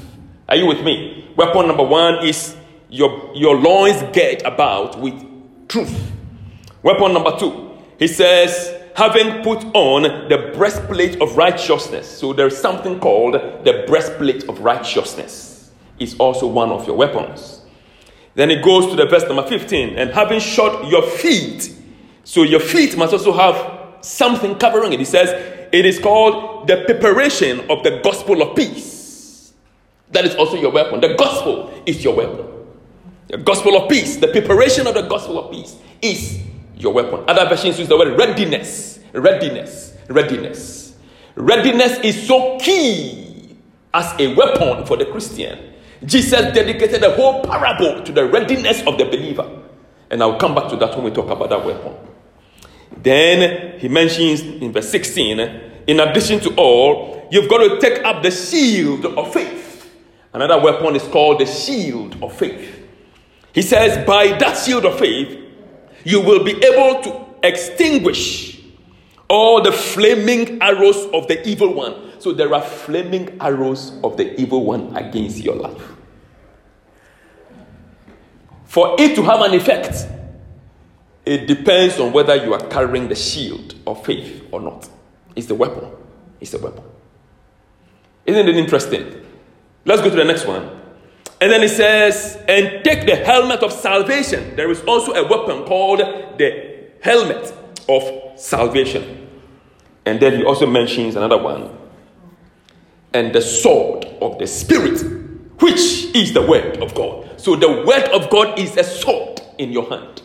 Are 0.48 0.56
you 0.56 0.66
with 0.66 0.82
me? 0.84 1.28
Weapon 1.36 1.66
number 1.66 1.82
one 1.82 2.24
is 2.24 2.56
your, 2.88 3.32
your 3.34 3.56
loins 3.56 4.02
get 4.12 4.46
about 4.46 5.00
with 5.00 5.14
truth. 5.68 6.12
Weapon 6.82 7.14
number 7.14 7.36
two, 7.38 7.72
he 7.98 8.06
says, 8.06 8.81
having 8.94 9.42
put 9.42 9.64
on 9.74 10.02
the 10.28 10.52
breastplate 10.54 11.20
of 11.20 11.36
righteousness. 11.36 12.08
So 12.08 12.32
there's 12.32 12.56
something 12.56 13.00
called 13.00 13.34
the 13.34 13.84
breastplate 13.86 14.48
of 14.48 14.60
righteousness. 14.60 15.70
It's 15.98 16.14
also 16.16 16.46
one 16.46 16.70
of 16.70 16.86
your 16.86 16.96
weapons. 16.96 17.62
Then 18.34 18.50
it 18.50 18.64
goes 18.64 18.88
to 18.90 18.96
the 18.96 19.06
verse 19.06 19.24
number 19.24 19.46
15, 19.46 19.98
and 19.98 20.10
having 20.10 20.40
shod 20.40 20.90
your 20.90 21.02
feet. 21.02 21.74
So 22.24 22.42
your 22.42 22.60
feet 22.60 22.96
must 22.96 23.12
also 23.12 23.32
have 23.32 24.04
something 24.04 24.56
covering 24.56 24.92
it. 24.92 24.98
He 24.98 25.04
says, 25.04 25.30
it 25.72 25.86
is 25.86 25.98
called 25.98 26.66
the 26.66 26.84
preparation 26.84 27.60
of 27.70 27.82
the 27.82 28.00
gospel 28.02 28.42
of 28.42 28.56
peace. 28.56 29.52
That 30.10 30.24
is 30.24 30.34
also 30.34 30.56
your 30.56 30.70
weapon. 30.70 31.00
The 31.00 31.14
gospel 31.14 31.72
is 31.86 32.04
your 32.04 32.14
weapon. 32.14 32.46
The 33.28 33.38
gospel 33.38 33.76
of 33.76 33.88
peace, 33.88 34.16
the 34.16 34.28
preparation 34.28 34.86
of 34.86 34.94
the 34.94 35.02
gospel 35.02 35.38
of 35.38 35.50
peace 35.50 35.76
is 36.02 36.40
your 36.76 36.92
weapon. 36.92 37.24
Other 37.28 37.48
versions 37.48 37.78
use 37.78 37.88
the 37.88 37.96
word 37.96 38.16
readiness. 38.18 39.00
Readiness. 39.12 39.96
Readiness. 40.08 40.94
Readiness 41.34 41.98
is 42.00 42.26
so 42.26 42.58
key 42.58 43.56
as 43.94 44.14
a 44.18 44.34
weapon 44.34 44.84
for 44.86 44.96
the 44.96 45.06
Christian. 45.06 45.74
Jesus 46.04 46.52
dedicated 46.52 47.02
a 47.02 47.14
whole 47.14 47.44
parable 47.44 48.02
to 48.02 48.12
the 48.12 48.26
readiness 48.26 48.84
of 48.86 48.98
the 48.98 49.04
believer. 49.04 49.48
And 50.10 50.22
I'll 50.22 50.38
come 50.38 50.54
back 50.54 50.68
to 50.70 50.76
that 50.76 50.94
when 50.94 51.04
we 51.04 51.10
talk 51.10 51.30
about 51.30 51.50
that 51.50 51.64
weapon. 51.64 51.94
Then 52.96 53.78
he 53.78 53.88
mentions 53.88 54.42
in 54.42 54.72
verse 54.72 54.90
16, 54.90 55.40
in 55.86 56.00
addition 56.00 56.40
to 56.40 56.54
all, 56.56 57.28
you've 57.30 57.48
got 57.48 57.58
to 57.58 57.80
take 57.80 58.04
up 58.04 58.22
the 58.22 58.30
shield 58.30 59.06
of 59.06 59.32
faith. 59.32 59.90
Another 60.32 60.60
weapon 60.60 60.96
is 60.96 61.02
called 61.04 61.40
the 61.40 61.46
shield 61.46 62.22
of 62.22 62.32
faith. 62.36 62.80
He 63.52 63.62
says, 63.62 64.06
by 64.06 64.28
that 64.38 64.56
shield 64.56 64.84
of 64.84 64.98
faith, 64.98 65.41
you 66.04 66.20
will 66.20 66.44
be 66.44 66.52
able 66.52 67.02
to 67.02 67.46
extinguish 67.46 68.60
all 69.28 69.62
the 69.62 69.72
flaming 69.72 70.60
arrows 70.60 71.06
of 71.12 71.26
the 71.28 71.46
evil 71.48 71.72
one. 71.72 72.20
So 72.20 72.32
there 72.32 72.54
are 72.54 72.62
flaming 72.62 73.36
arrows 73.40 73.92
of 74.04 74.16
the 74.16 74.38
evil 74.40 74.64
one 74.64 74.96
against 74.96 75.38
your 75.38 75.56
life. 75.56 75.82
For 78.64 78.96
it 78.98 79.14
to 79.16 79.22
have 79.22 79.40
an 79.40 79.54
effect, 79.54 80.06
it 81.24 81.46
depends 81.46 81.98
on 81.98 82.12
whether 82.12 82.34
you 82.36 82.52
are 82.52 82.66
carrying 82.68 83.08
the 83.08 83.14
shield 83.14 83.74
of 83.86 84.04
faith 84.04 84.46
or 84.50 84.60
not. 84.60 84.88
It's 85.36 85.46
the 85.46 85.54
weapon. 85.54 85.90
It's 86.40 86.50
the 86.50 86.58
weapon. 86.58 86.84
Isn't 88.26 88.48
it 88.48 88.56
interesting? 88.56 89.24
Let's 89.84 90.02
go 90.02 90.10
to 90.10 90.16
the 90.16 90.24
next 90.24 90.46
one. 90.46 90.81
And 91.42 91.50
then 91.50 91.64
it 91.64 91.70
says, 91.70 92.38
and 92.46 92.84
take 92.84 93.04
the 93.04 93.16
helmet 93.16 93.64
of 93.64 93.72
salvation. 93.72 94.54
There 94.54 94.70
is 94.70 94.80
also 94.84 95.12
a 95.12 95.26
weapon 95.26 95.64
called 95.64 95.98
the 95.98 96.84
helmet 97.00 97.52
of 97.88 98.38
salvation. 98.38 99.26
And 100.06 100.20
then 100.20 100.36
he 100.36 100.44
also 100.44 100.66
mentions 100.66 101.16
another 101.16 101.38
one. 101.38 101.76
And 103.12 103.34
the 103.34 103.42
sword 103.42 104.04
of 104.20 104.38
the 104.38 104.46
Spirit, 104.46 105.02
which 105.60 106.14
is 106.14 106.32
the 106.32 106.42
word 106.42 106.80
of 106.80 106.94
God. 106.94 107.40
So 107.40 107.56
the 107.56 107.82
word 107.88 108.08
of 108.10 108.30
God 108.30 108.56
is 108.56 108.76
a 108.76 108.84
sword 108.84 109.40
in 109.58 109.72
your 109.72 109.90
hand. 109.90 110.22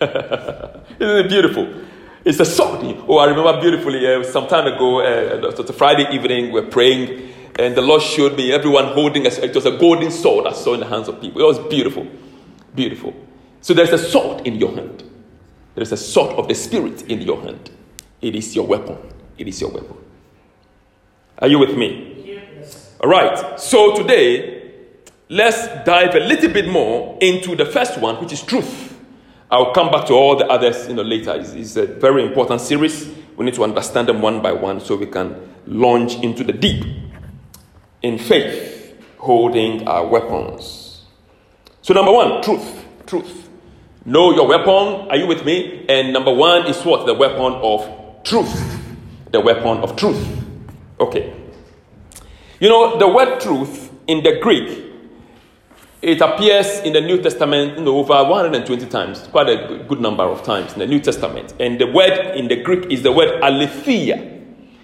Isn't 0.00 1.26
it 1.26 1.28
beautiful? 1.28 1.82
It's 2.24 2.38
a 2.38 2.44
sword. 2.44 2.96
Oh, 3.08 3.18
I 3.18 3.24
remember 3.24 3.60
beautifully 3.60 4.06
uh, 4.06 4.22
some 4.22 4.46
time 4.46 4.72
ago, 4.72 5.00
uh, 5.00 5.72
Friday 5.72 6.14
evening, 6.14 6.52
we're 6.52 6.70
praying 6.70 7.30
and 7.58 7.74
the 7.74 7.82
Lord 7.82 8.02
showed 8.02 8.36
me 8.36 8.52
everyone 8.52 8.86
holding 8.86 9.26
a, 9.26 9.30
it 9.30 9.54
was 9.54 9.66
a 9.66 9.76
golden 9.76 10.10
sword 10.10 10.46
I 10.46 10.52
saw 10.52 10.74
in 10.74 10.80
the 10.80 10.86
hands 10.86 11.08
of 11.08 11.20
people. 11.20 11.40
It 11.40 11.44
was 11.44 11.58
beautiful. 11.58 12.06
Beautiful. 12.74 13.14
So 13.60 13.74
there's 13.74 13.92
a 13.92 13.98
sword 13.98 14.46
in 14.46 14.56
your 14.56 14.74
hand. 14.74 15.04
There's 15.74 15.92
a 15.92 15.96
sword 15.96 16.36
of 16.36 16.48
the 16.48 16.54
Spirit 16.54 17.02
in 17.02 17.22
your 17.22 17.40
hand. 17.42 17.70
It 18.20 18.34
is 18.34 18.54
your 18.54 18.66
weapon. 18.66 18.98
It 19.38 19.48
is 19.48 19.60
your 19.60 19.70
weapon. 19.70 19.96
Are 21.38 21.48
you 21.48 21.58
with 21.58 21.76
me? 21.76 22.22
Yes. 22.24 22.94
All 23.00 23.08
right. 23.08 23.58
So 23.58 23.94
today, 23.94 24.72
let's 25.28 25.66
dive 25.84 26.14
a 26.14 26.20
little 26.20 26.52
bit 26.52 26.68
more 26.68 27.18
into 27.20 27.56
the 27.56 27.66
first 27.66 27.98
one, 27.98 28.16
which 28.20 28.32
is 28.32 28.42
truth. 28.42 28.98
I'll 29.50 29.72
come 29.72 29.90
back 29.90 30.06
to 30.06 30.14
all 30.14 30.36
the 30.36 30.46
others 30.46 30.86
you 30.86 30.94
know, 30.94 31.02
later. 31.02 31.34
It's, 31.34 31.52
it's 31.52 31.76
a 31.76 31.86
very 31.86 32.24
important 32.24 32.60
series. 32.60 33.10
We 33.36 33.44
need 33.44 33.54
to 33.54 33.64
understand 33.64 34.08
them 34.08 34.20
one 34.20 34.42
by 34.42 34.52
one 34.52 34.80
so 34.80 34.96
we 34.96 35.06
can 35.06 35.34
launch 35.66 36.16
into 36.16 36.44
the 36.44 36.52
deep 36.52 36.84
in 38.02 38.18
faith, 38.18 38.94
holding 39.18 39.86
our 39.86 40.06
weapons. 40.06 41.04
So, 41.82 41.94
number 41.94 42.12
one, 42.12 42.42
truth. 42.42 42.84
Truth. 43.06 43.48
Know 44.04 44.32
your 44.34 44.46
weapon. 44.46 45.08
Are 45.10 45.16
you 45.16 45.26
with 45.26 45.44
me? 45.44 45.84
And 45.88 46.12
number 46.12 46.32
one 46.32 46.66
is 46.66 46.82
what? 46.84 47.06
The 47.06 47.14
weapon 47.14 47.52
of 47.54 48.22
truth. 48.24 48.84
The 49.30 49.40
weapon 49.40 49.78
of 49.78 49.96
truth. 49.96 50.26
Okay. 50.98 51.34
You 52.58 52.68
know, 52.68 52.98
the 52.98 53.08
word 53.08 53.40
truth 53.40 53.90
in 54.06 54.22
the 54.22 54.38
Greek, 54.40 54.84
it 56.02 56.20
appears 56.20 56.80
in 56.80 56.92
the 56.92 57.00
New 57.00 57.22
Testament 57.22 57.78
you 57.78 57.84
know, 57.84 57.98
over 57.98 58.24
120 58.24 58.86
times, 58.86 59.26
quite 59.28 59.48
a 59.48 59.84
good 59.86 60.00
number 60.00 60.24
of 60.24 60.42
times 60.42 60.72
in 60.72 60.78
the 60.78 60.86
New 60.86 61.00
Testament. 61.00 61.54
And 61.60 61.78
the 61.78 61.86
word 61.86 62.36
in 62.36 62.48
the 62.48 62.62
Greek 62.62 62.90
is 62.90 63.02
the 63.02 63.12
word 63.12 63.40
aletheia. 63.42 64.39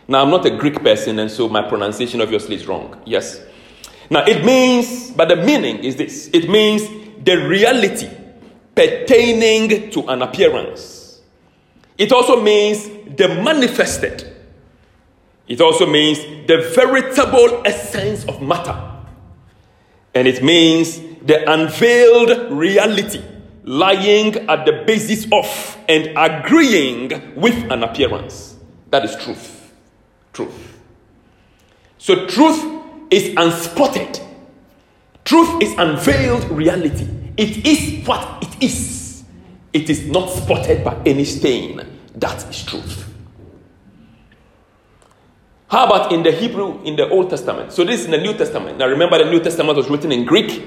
Now, 0.08 0.22
I'm 0.22 0.30
not 0.30 0.46
a 0.46 0.50
Greek 0.50 0.82
person, 0.82 1.18
and 1.18 1.30
so 1.30 1.48
my 1.48 1.62
pronunciation 1.62 2.20
obviously 2.20 2.54
is 2.54 2.66
wrong. 2.66 3.00
Yes. 3.04 3.40
Now, 4.08 4.24
it 4.24 4.44
means, 4.44 5.10
but 5.10 5.28
the 5.28 5.36
meaning 5.36 5.78
is 5.78 5.96
this 5.96 6.30
it 6.32 6.48
means 6.48 6.86
the 7.24 7.36
reality 7.48 8.08
pertaining 8.74 9.90
to 9.90 10.06
an 10.06 10.22
appearance. 10.22 11.20
It 11.98 12.12
also 12.12 12.40
means 12.40 12.84
the 13.16 13.28
manifested. 13.42 14.32
It 15.48 15.60
also 15.60 15.86
means 15.86 16.18
the 16.46 16.72
veritable 16.74 17.62
essence 17.64 18.24
of 18.26 18.42
matter. 18.42 18.92
And 20.14 20.28
it 20.28 20.42
means 20.42 21.00
the 21.22 21.50
unveiled 21.50 22.52
reality 22.52 23.22
lying 23.64 24.36
at 24.48 24.66
the 24.66 24.84
basis 24.86 25.26
of 25.32 25.78
and 25.88 26.12
agreeing 26.16 27.34
with 27.34 27.70
an 27.72 27.82
appearance. 27.82 28.56
That 28.90 29.04
is 29.04 29.16
truth 29.16 29.55
truth. 30.36 30.78
So, 31.98 32.26
truth 32.26 32.62
is 33.10 33.34
unspotted, 33.36 34.20
truth 35.24 35.62
is 35.62 35.74
unveiled 35.78 36.44
reality. 36.50 37.08
It 37.36 37.66
is 37.66 38.06
what 38.06 38.42
it 38.42 38.62
is, 38.62 39.24
it 39.72 39.90
is 39.90 40.06
not 40.06 40.28
spotted 40.30 40.84
by 40.84 41.00
any 41.04 41.24
stain. 41.24 41.80
That 42.14 42.48
is 42.48 42.64
truth. 42.64 43.12
How 45.68 45.86
about 45.86 46.12
in 46.12 46.22
the 46.22 46.30
Hebrew 46.30 46.82
in 46.84 46.96
the 46.96 47.08
Old 47.08 47.30
Testament? 47.30 47.72
So, 47.72 47.84
this 47.84 48.00
is 48.00 48.06
in 48.06 48.12
the 48.12 48.18
New 48.18 48.34
Testament. 48.34 48.78
Now, 48.78 48.86
remember, 48.88 49.18
the 49.18 49.30
New 49.30 49.40
Testament 49.40 49.76
was 49.76 49.88
written 49.88 50.12
in 50.12 50.24
Greek, 50.24 50.62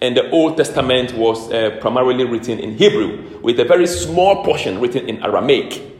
and 0.00 0.16
the 0.16 0.30
Old 0.30 0.56
Testament 0.56 1.12
was 1.14 1.50
uh, 1.52 1.78
primarily 1.80 2.24
written 2.24 2.58
in 2.58 2.76
Hebrew, 2.76 3.38
with 3.40 3.60
a 3.60 3.64
very 3.64 3.86
small 3.86 4.42
portion 4.42 4.80
written 4.80 5.08
in 5.08 5.22
Aramaic. 5.22 5.91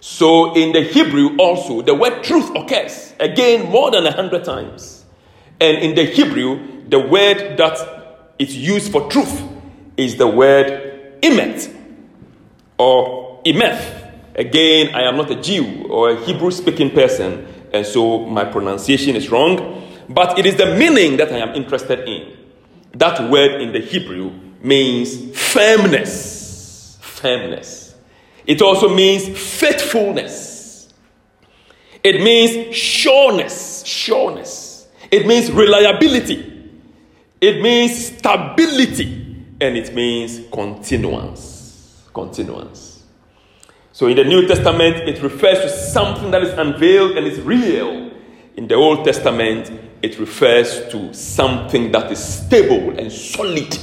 So 0.00 0.54
in 0.54 0.72
the 0.72 0.82
Hebrew 0.82 1.36
also, 1.36 1.82
the 1.82 1.94
word 1.94 2.22
truth 2.22 2.54
occurs 2.54 3.14
again 3.18 3.70
more 3.70 3.90
than 3.90 4.06
a 4.06 4.12
hundred 4.12 4.44
times. 4.44 5.04
And 5.60 5.78
in 5.78 5.94
the 5.94 6.04
Hebrew, 6.04 6.88
the 6.88 7.00
word 7.00 7.56
that 7.56 8.34
is 8.38 8.56
used 8.56 8.92
for 8.92 9.08
truth 9.10 9.42
is 9.96 10.16
the 10.16 10.28
word 10.28 11.20
emet 11.22 11.74
or 12.78 13.42
emeth. 13.44 14.04
Again, 14.34 14.94
I 14.94 15.02
am 15.02 15.16
not 15.16 15.30
a 15.30 15.40
Jew 15.40 15.86
or 15.88 16.10
a 16.10 16.24
Hebrew 16.24 16.50
speaking 16.50 16.90
person, 16.90 17.46
and 17.72 17.86
so 17.86 18.26
my 18.26 18.44
pronunciation 18.44 19.16
is 19.16 19.30
wrong. 19.30 19.82
But 20.08 20.38
it 20.38 20.46
is 20.46 20.56
the 20.56 20.76
meaning 20.76 21.16
that 21.16 21.32
I 21.32 21.38
am 21.38 21.54
interested 21.54 22.06
in. 22.06 22.36
That 22.92 23.30
word 23.30 23.60
in 23.60 23.72
the 23.72 23.80
Hebrew 23.80 24.30
means 24.62 25.36
firmness. 25.36 26.98
Firmness. 27.00 27.85
It 28.46 28.62
also 28.62 28.88
means 28.88 29.28
faithfulness. 29.28 30.88
It 32.04 32.22
means 32.22 32.76
sureness, 32.76 33.84
sureness. 33.84 34.86
It 35.10 35.26
means 35.26 35.50
reliability. 35.50 36.70
It 37.40 37.60
means 37.60 38.06
stability. 38.06 39.44
And 39.60 39.76
it 39.76 39.92
means 39.94 40.42
continuance. 40.52 42.04
Continuance. 42.14 43.02
So 43.92 44.06
in 44.06 44.16
the 44.16 44.24
New 44.24 44.46
Testament, 44.46 45.08
it 45.08 45.22
refers 45.22 45.58
to 45.62 45.68
something 45.68 46.30
that 46.30 46.42
is 46.42 46.50
unveiled 46.50 47.16
and 47.16 47.26
is 47.26 47.40
real. 47.40 48.12
In 48.56 48.68
the 48.68 48.74
Old 48.74 49.04
Testament, 49.04 49.72
it 50.02 50.18
refers 50.18 50.86
to 50.88 51.12
something 51.12 51.90
that 51.92 52.12
is 52.12 52.22
stable 52.22 52.96
and 52.98 53.10
solid 53.10 53.76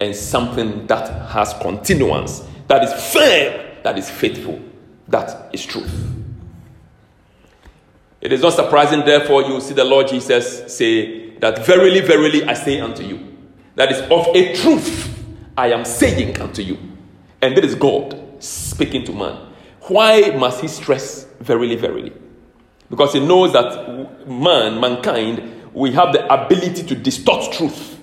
and 0.00 0.14
something 0.14 0.86
that 0.86 1.30
has 1.30 1.54
continuance, 1.54 2.46
that 2.68 2.84
is 2.84 3.12
firm 3.12 3.63
that 3.84 3.98
is 3.98 4.10
faithful. 4.10 4.60
That 5.08 5.50
is 5.52 5.64
truth. 5.64 5.92
It 8.20 8.32
is 8.32 8.40
not 8.40 8.54
surprising, 8.54 9.04
therefore, 9.04 9.42
you 9.42 9.60
see 9.60 9.74
the 9.74 9.84
Lord 9.84 10.08
Jesus 10.08 10.74
say 10.74 11.36
that, 11.36 11.64
Verily, 11.66 12.00
verily, 12.00 12.42
I 12.44 12.54
say 12.54 12.80
unto 12.80 13.04
you. 13.04 13.36
That 13.74 13.92
is 13.92 14.00
of 14.10 14.34
a 14.34 14.54
truth 14.56 15.10
I 15.56 15.72
am 15.72 15.84
saying 15.84 16.40
unto 16.40 16.62
you. 16.62 16.78
And 17.42 17.54
that 17.54 17.64
is 17.64 17.74
God 17.74 18.42
speaking 18.42 19.04
to 19.04 19.12
man. 19.12 19.52
Why 19.82 20.30
must 20.30 20.62
he 20.62 20.68
stress 20.68 21.26
verily, 21.40 21.76
verily? 21.76 22.14
Because 22.88 23.12
he 23.12 23.20
knows 23.20 23.52
that 23.52 24.26
man, 24.26 24.80
mankind, 24.80 25.70
we 25.74 25.92
have 25.92 26.14
the 26.14 26.24
ability 26.32 26.84
to 26.84 26.94
distort 26.94 27.52
truth 27.52 28.00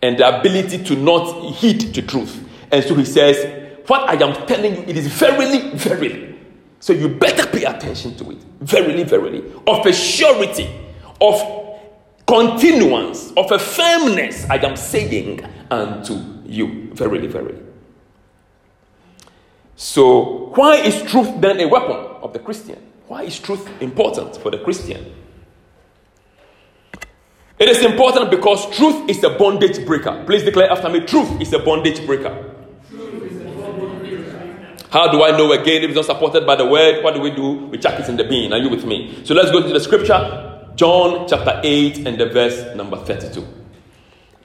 and 0.00 0.16
the 0.16 0.38
ability 0.38 0.84
to 0.84 0.94
not 0.94 1.54
heed 1.54 1.92
to 1.94 2.02
truth. 2.02 2.48
And 2.70 2.84
so 2.84 2.94
he 2.94 3.04
says, 3.04 3.67
What 3.88 4.08
I 4.08 4.22
am 4.22 4.46
telling 4.46 4.76
you, 4.76 4.82
it 4.82 4.96
is 4.96 5.06
verily, 5.08 5.70
verily. 5.70 6.38
So 6.78 6.92
you 6.92 7.08
better 7.08 7.46
pay 7.46 7.64
attention 7.64 8.14
to 8.16 8.30
it. 8.30 8.38
Verily, 8.60 9.02
verily. 9.02 9.42
Of 9.66 9.84
a 9.86 9.92
surety, 9.92 10.70
of 11.20 11.78
continuance, 12.26 13.32
of 13.32 13.50
a 13.50 13.58
firmness, 13.58 14.48
I 14.48 14.56
am 14.56 14.76
saying 14.76 15.44
unto 15.70 16.22
you. 16.44 16.92
Verily, 16.92 17.28
verily. 17.28 17.62
So, 19.74 20.52
why 20.54 20.76
is 20.76 21.02
truth 21.10 21.40
then 21.40 21.60
a 21.60 21.68
weapon 21.68 21.96
of 22.22 22.32
the 22.32 22.40
Christian? 22.40 22.78
Why 23.06 23.22
is 23.22 23.38
truth 23.38 23.66
important 23.80 24.36
for 24.36 24.50
the 24.50 24.58
Christian? 24.58 25.14
It 27.58 27.68
is 27.68 27.82
important 27.82 28.30
because 28.30 28.68
truth 28.76 29.08
is 29.08 29.22
a 29.24 29.30
bondage 29.30 29.84
breaker. 29.86 30.24
Please 30.26 30.42
declare 30.44 30.70
after 30.70 30.88
me 30.88 31.00
truth 31.00 31.40
is 31.40 31.52
a 31.52 31.58
bondage 31.58 32.04
breaker. 32.04 32.47
How 34.90 35.10
do 35.12 35.22
I 35.22 35.36
know 35.36 35.52
again 35.52 35.82
if 35.82 35.90
it's 35.90 35.96
not 35.96 36.06
supported 36.06 36.46
by 36.46 36.56
the 36.56 36.64
word? 36.64 37.04
What 37.04 37.14
do 37.14 37.20
we 37.20 37.30
do? 37.30 37.66
We 37.66 37.78
chuck 37.78 38.00
it 38.00 38.08
in 38.08 38.16
the 38.16 38.24
bin. 38.24 38.52
Are 38.52 38.58
you 38.58 38.70
with 38.70 38.86
me? 38.86 39.22
So 39.24 39.34
let's 39.34 39.50
go 39.50 39.62
to 39.62 39.68
the 39.68 39.80
scripture. 39.80 40.70
John 40.76 41.26
chapter 41.28 41.60
8 41.62 42.06
and 42.06 42.18
the 42.18 42.26
verse 42.26 42.74
number 42.74 42.96
32. 42.96 43.46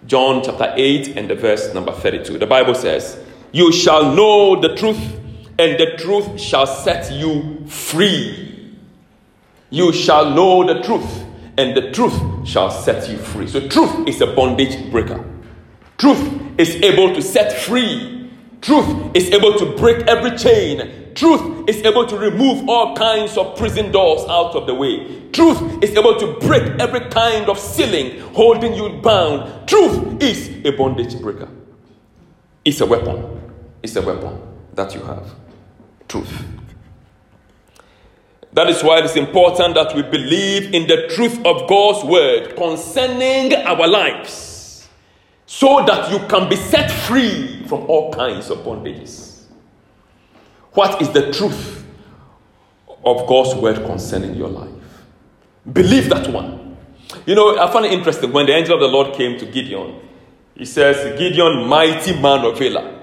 John 0.05 0.43
chapter 0.43 0.73
8 0.75 1.15
and 1.15 1.29
the 1.29 1.35
verse 1.35 1.73
number 1.73 1.93
32. 1.93 2.39
The 2.39 2.47
Bible 2.47 2.75
says, 2.75 3.23
You 3.53 3.71
shall 3.71 4.13
know 4.13 4.59
the 4.59 4.75
truth, 4.75 4.99
and 5.57 5.79
the 5.79 5.95
truth 5.97 6.41
shall 6.41 6.67
set 6.67 7.09
you 7.13 7.65
free. 7.67 8.75
You 9.69 9.93
shall 9.93 10.31
know 10.31 10.65
the 10.65 10.81
truth, 10.81 11.23
and 11.57 11.77
the 11.77 11.91
truth 11.91 12.47
shall 12.47 12.69
set 12.69 13.09
you 13.09 13.17
free. 13.17 13.47
So, 13.47 13.65
truth 13.69 14.07
is 14.07 14.19
a 14.19 14.27
bondage 14.27 14.91
breaker. 14.91 15.23
Truth 15.97 16.59
is 16.59 16.75
able 16.75 17.15
to 17.15 17.21
set 17.21 17.53
free 17.61 18.12
Truth 18.63 19.11
is 19.13 19.29
able 19.31 19.59
to 19.59 19.75
break 19.75 20.07
every 20.07 20.37
chain. 20.37 21.11
Truth 21.15 21.67
is 21.67 21.83
able 21.83 22.07
to 22.07 22.17
remove 22.17 22.69
all 22.69 22.95
kinds 22.95 23.37
of 23.37 23.57
prison 23.57 23.91
doors 23.91 24.21
out 24.29 24.55
of 24.55 24.67
the 24.67 24.73
way. 24.73 25.29
Truth 25.31 25.83
is 25.83 25.91
able 25.97 26.17
to 26.17 26.39
break 26.39 26.63
every 26.79 27.01
kind 27.09 27.49
of 27.49 27.59
ceiling 27.59 28.21
holding 28.33 28.73
you 28.73 29.01
bound. 29.01 29.67
Truth 29.67 30.23
is 30.23 30.49
a 30.63 30.71
bondage 30.77 31.19
breaker. 31.19 31.49
It's 32.63 32.79
a 32.79 32.85
weapon. 32.85 33.51
It's 33.83 33.97
a 33.97 34.01
weapon 34.01 34.39
that 34.75 34.95
you 34.95 35.01
have. 35.01 35.29
Truth. 36.07 36.31
That 38.53 38.69
is 38.69 38.81
why 38.81 38.99
it 38.99 39.05
is 39.05 39.17
important 39.17 39.75
that 39.75 39.93
we 39.93 40.03
believe 40.03 40.73
in 40.73 40.87
the 40.87 41.09
truth 41.13 41.37
of 41.45 41.67
God's 41.67 42.05
word 42.05 42.55
concerning 42.55 43.53
our 43.55 43.89
lives 43.89 44.52
so 45.45 45.83
that 45.85 46.11
you 46.11 46.19
can 46.27 46.49
be 46.49 46.55
set 46.55 46.89
free 46.89 47.63
from 47.67 47.81
all 47.89 48.13
kinds 48.13 48.49
of 48.49 48.59
bondages. 48.59 49.43
What 50.71 51.01
is 51.01 51.09
the 51.11 51.31
truth 51.31 51.85
of 53.05 53.27
God's 53.27 53.55
word 53.55 53.85
concerning 53.85 54.35
your 54.35 54.49
life? 54.49 54.69
Believe 55.71 56.09
that 56.09 56.29
one. 56.29 56.77
You 57.25 57.35
know, 57.35 57.59
I 57.59 57.71
find 57.71 57.85
it 57.85 57.93
interesting 57.93 58.31
when 58.31 58.45
the 58.47 58.53
angel 58.53 58.75
of 58.75 58.81
the 58.81 58.87
Lord 58.87 59.13
came 59.15 59.37
to 59.39 59.45
Gideon, 59.45 59.99
he 60.55 60.65
says, 60.65 61.17
Gideon, 61.17 61.67
mighty 61.67 62.19
man 62.19 62.45
of 62.45 62.57
Valor. 62.57 62.99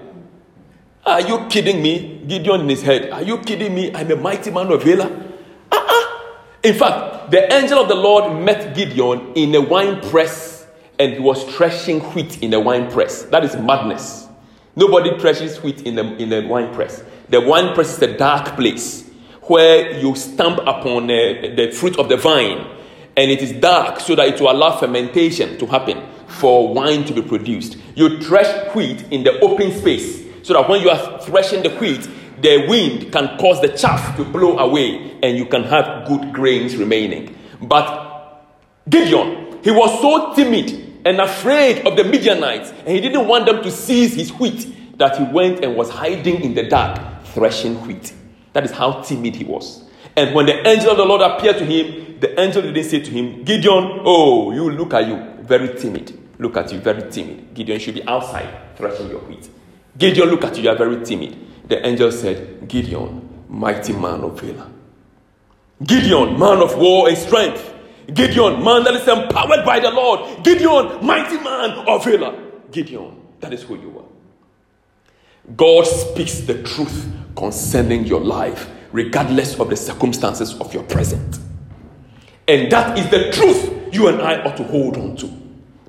Are 1.05 1.21
you 1.21 1.47
kidding 1.49 1.83
me? 1.83 2.23
Gideon 2.27 2.63
in 2.63 2.69
his 2.69 2.83
head, 2.83 3.11
Are 3.11 3.23
you 3.23 3.39
kidding 3.39 3.75
me? 3.75 3.95
I'm 3.95 4.11
a 4.11 4.17
mighty 4.17 4.51
man 4.51 4.71
of 4.71 4.83
Valor. 4.83 5.11
Uh-uh. 5.73 6.29
In 6.63 6.75
fact, 6.75 7.31
the 7.31 7.53
angel 7.53 7.81
of 7.81 7.89
the 7.89 7.95
Lord 7.95 8.41
met 8.45 8.75
Gideon 8.75 9.33
in 9.35 9.55
a 9.55 9.61
wine 9.61 10.01
press 10.11 10.50
and 11.01 11.15
he 11.15 11.19
was 11.19 11.43
threshing 11.57 12.01
wheat 12.13 12.43
in 12.43 12.51
the 12.51 12.61
wine 12.61 12.91
press. 12.91 13.23
That 13.23 13.43
is 13.43 13.57
madness. 13.57 14.29
Nobody 14.77 15.19
threshes 15.19 15.57
wheat 15.63 15.81
in 15.83 15.95
the, 15.95 16.05
in 16.17 16.31
a 16.31 16.47
wine 16.47 16.75
press. 16.75 17.03
The 17.31 17.41
wine 17.41 17.75
press 17.75 17.97
is 17.97 18.03
a 18.03 18.19
dark 18.19 18.55
place 18.55 19.09
where 19.45 19.99
you 19.99 20.15
stamp 20.15 20.59
upon 20.59 21.05
uh, 21.05 21.55
the 21.57 21.73
fruit 21.75 21.99
of 21.99 22.11
the 22.11 22.19
vine 22.19 22.67
and 23.17 23.31
it 23.31 23.41
is 23.41 23.53
dark 23.53 23.99
so 23.99 24.15
that 24.15 24.29
it 24.29 24.39
will 24.43 24.51
allow 24.51 24.77
fermentation 24.77 25.59
to 25.59 25.67
happen 25.67 26.07
for 26.27 26.73
wine 26.75 27.07
to 27.07 27.15
be 27.15 27.23
produced. 27.23 27.79
You 27.95 28.21
thresh 28.21 28.75
wheat 28.75 29.03
in 29.11 29.25
the 29.25 29.41
open 29.41 29.73
space 29.73 30.23
so 30.43 30.53
that 30.53 30.69
when 30.69 30.83
you 30.83 30.91
are 30.91 31.19
threshing 31.23 31.63
the 31.63 31.71
wheat, 31.71 32.07
the 32.43 32.67
wind 32.69 33.11
can 33.11 33.39
cause 33.39 33.63
the 33.63 33.69
chaff 33.69 34.19
to 34.19 34.25
blow 34.25 34.59
away 34.59 35.19
and 35.23 35.39
you 35.39 35.47
can 35.47 35.65
have 35.65 36.07
good 36.07 36.35
grains 36.35 36.77
remaining. 36.77 37.35
But 37.63 38.45
Gideon, 38.89 39.61
he 39.65 39.71
was 39.71 39.99
so 40.03 40.35
timid 40.35 40.90
and 41.05 41.21
afraid 41.21 41.87
of 41.87 41.97
the 41.97 42.05
Midianites, 42.05 42.71
and 42.71 42.89
he 42.89 43.01
didn't 43.01 43.27
want 43.27 43.47
them 43.47 43.63
to 43.63 43.71
seize 43.71 44.15
his 44.15 44.33
wheat, 44.33 44.99
that 44.99 45.17
he 45.17 45.25
went 45.25 45.65
and 45.65 45.77
was 45.77 45.91
hiding 45.91 46.43
in 46.43 46.55
the 46.55 46.65
dark, 46.65 47.25
threshing 47.27 47.87
wheat. 47.87 48.13
That 48.53 48.65
is 48.65 48.71
how 48.71 49.03
timid 49.03 49.37
he 49.37 49.45
was. 49.45 49.85
And 50.17 50.35
when 50.35 50.47
the 50.47 50.67
angel 50.67 50.91
of 50.91 50.97
the 50.97 51.05
Lord 51.05 51.23
appeared 51.23 51.59
to 51.59 51.65
him, 51.65 52.19
the 52.21 52.39
angel 52.39 52.63
didn't 52.63 52.85
say 52.85 53.01
to 53.01 53.11
him, 53.11 53.45
Gideon, 53.45 54.01
oh, 54.05 54.53
you 54.53 54.71
look 54.71 54.93
at 54.93 55.07
you, 55.07 55.17
very 55.43 55.79
timid. 55.79 56.19
Look 56.39 56.57
at 56.57 56.73
you, 56.73 56.81
very 56.81 57.11
timid. 57.11 57.55
Gideon 57.55 57.79
should 57.79 57.95
be 57.95 58.07
outside 58.07 58.77
threshing 58.77 59.09
your 59.09 59.21
wheat. 59.21 59.49
Gideon, 59.97 60.29
look 60.29 60.45
at 60.45 60.57
you, 60.57 60.65
you 60.65 60.71
are 60.71 60.77
very 60.77 61.05
timid. 61.05 61.37
The 61.67 61.87
angel 61.87 62.11
said, 62.13 62.69
Gideon, 62.69 63.47
mighty 63.49 63.93
man 63.93 64.21
of 64.21 64.41
valor. 64.41 64.67
Gideon, 65.83 66.39
man 66.39 66.59
of 66.59 66.77
war 66.77 67.09
and 67.09 67.17
strength. 67.17 67.70
Gideon, 68.15 68.65
man 68.65 68.85
that 68.85 68.95
is 68.95 69.07
empowered 69.07 69.65
by 69.65 69.81
the 69.81 69.91
Lord. 69.91 70.45
Gideon, 70.45 71.05
mighty 71.05 71.37
man 71.39 71.71
of 71.87 72.05
valor. 72.05 72.39
Gideon, 72.71 73.21
that 73.41 73.53
is 73.53 73.63
who 73.63 73.77
you 73.77 73.99
are. 73.99 75.53
God 75.57 75.85
speaks 75.85 76.41
the 76.41 76.63
truth 76.63 77.09
concerning 77.37 78.05
your 78.05 78.21
life, 78.21 78.69
regardless 78.93 79.59
of 79.59 79.71
the 79.71 79.77
circumstances 79.77 80.55
of 80.61 80.73
your 80.73 80.83
present. 80.85 81.39
And 82.47 82.71
that 82.73 82.99
is 82.99 83.09
the 83.11 83.33
truth 83.33 83.95
you 83.95 84.09
and 84.09 84.21
I 84.21 84.43
ought 84.43 84.57
to 84.57 84.65
hold 84.65 84.97
on 84.97 85.17
to. 85.17 85.31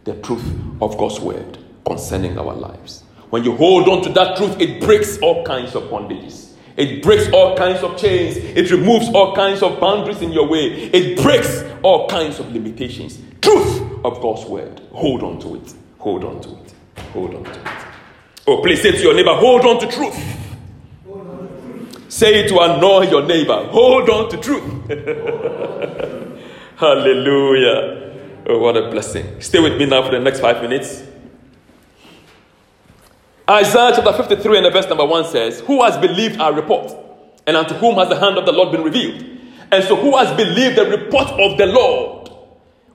The 0.04 0.16
truth 0.22 0.44
of 0.82 0.98
God's 0.98 1.20
word 1.20 1.58
concerning 1.86 2.38
our 2.38 2.54
lives. 2.54 3.04
When 3.30 3.44
you 3.44 3.56
hold 3.56 3.88
on 3.88 4.04
to 4.04 4.10
that 4.14 4.38
truth, 4.38 4.60
it 4.60 4.82
breaks 4.82 5.18
all 5.20 5.46
kinds 5.46 5.76
of 5.76 5.84
bondages. 5.84 6.41
It 6.78 7.04
breaks 7.04 7.32
all 7.32 7.58
kinds 7.58 7.84
of 7.84 7.98
chains. 7.98 8.38
It 8.38 8.72
removes 8.72 9.10
all 9.10 9.36
kinds 9.36 9.62
of 9.62 9.80
boundaries 9.80 10.22
in 10.22 10.32
your 10.32 10.48
way. 10.48 10.68
It 10.68 11.22
breaks 11.22 11.64
all 11.84 12.08
kinds 12.08 12.40
of 12.40 12.52
limitations. 12.52 13.20
Truth 13.42 13.82
of 14.04 14.22
God's 14.22 14.46
word. 14.46 14.82
Hold 14.92 15.24
on 15.24 15.40
to 15.42 15.56
it. 15.56 15.74
Hold 16.00 16.24
on 16.24 16.42
to 16.42 16.50
it. 16.50 16.74
Hold 17.14 17.36
on 17.36 17.44
to 17.44 17.52
it. 17.52 17.68
Oh, 18.48 18.62
please 18.62 18.82
say 18.82 18.92
to 18.92 19.02
your 19.02 19.14
neighbor, 19.14 19.34
hold 19.36 19.66
on 19.66 19.80
to 19.80 19.88
truth. 19.88 20.18
Say 22.10 22.44
it 22.44 22.50
to 22.50 22.60
annoy 22.60 23.10
your 23.10 23.26
neighbor. 23.26 23.68
Hold 23.68 24.10
on 24.10 24.30
to 24.32 24.38
truth. 24.38 24.64
Hallelujah. 26.76 28.12
Oh, 28.48 28.58
what 28.58 28.76
a 28.76 28.90
blessing. 28.90 29.40
Stay 29.40 29.60
with 29.60 29.78
me 29.78 29.86
now 29.86 30.04
for 30.04 30.12
the 30.12 30.20
next 30.20 30.40
five 30.40 30.62
minutes. 30.62 31.04
Isaiah 33.52 33.92
chapter 33.94 34.14
53 34.14 34.58
and 34.60 34.66
the 34.66 34.70
verse 34.70 34.88
number 34.88 35.04
1 35.04 35.26
says, 35.26 35.60
Who 35.60 35.84
has 35.84 35.98
believed 35.98 36.40
our 36.40 36.54
report? 36.54 36.96
And 37.46 37.58
unto 37.58 37.74
whom 37.74 37.96
has 37.96 38.08
the 38.08 38.18
hand 38.18 38.38
of 38.38 38.46
the 38.46 38.54
Lord 38.54 38.72
been 38.72 38.82
revealed? 38.82 39.26
And 39.74 39.84
so, 39.84 39.98
who 39.98 40.16
has 40.16 40.34
believed 40.38 40.78
the 40.78 40.86
report 40.86 41.28
of 41.32 41.58
the 41.58 41.66
Lord? 41.66 42.32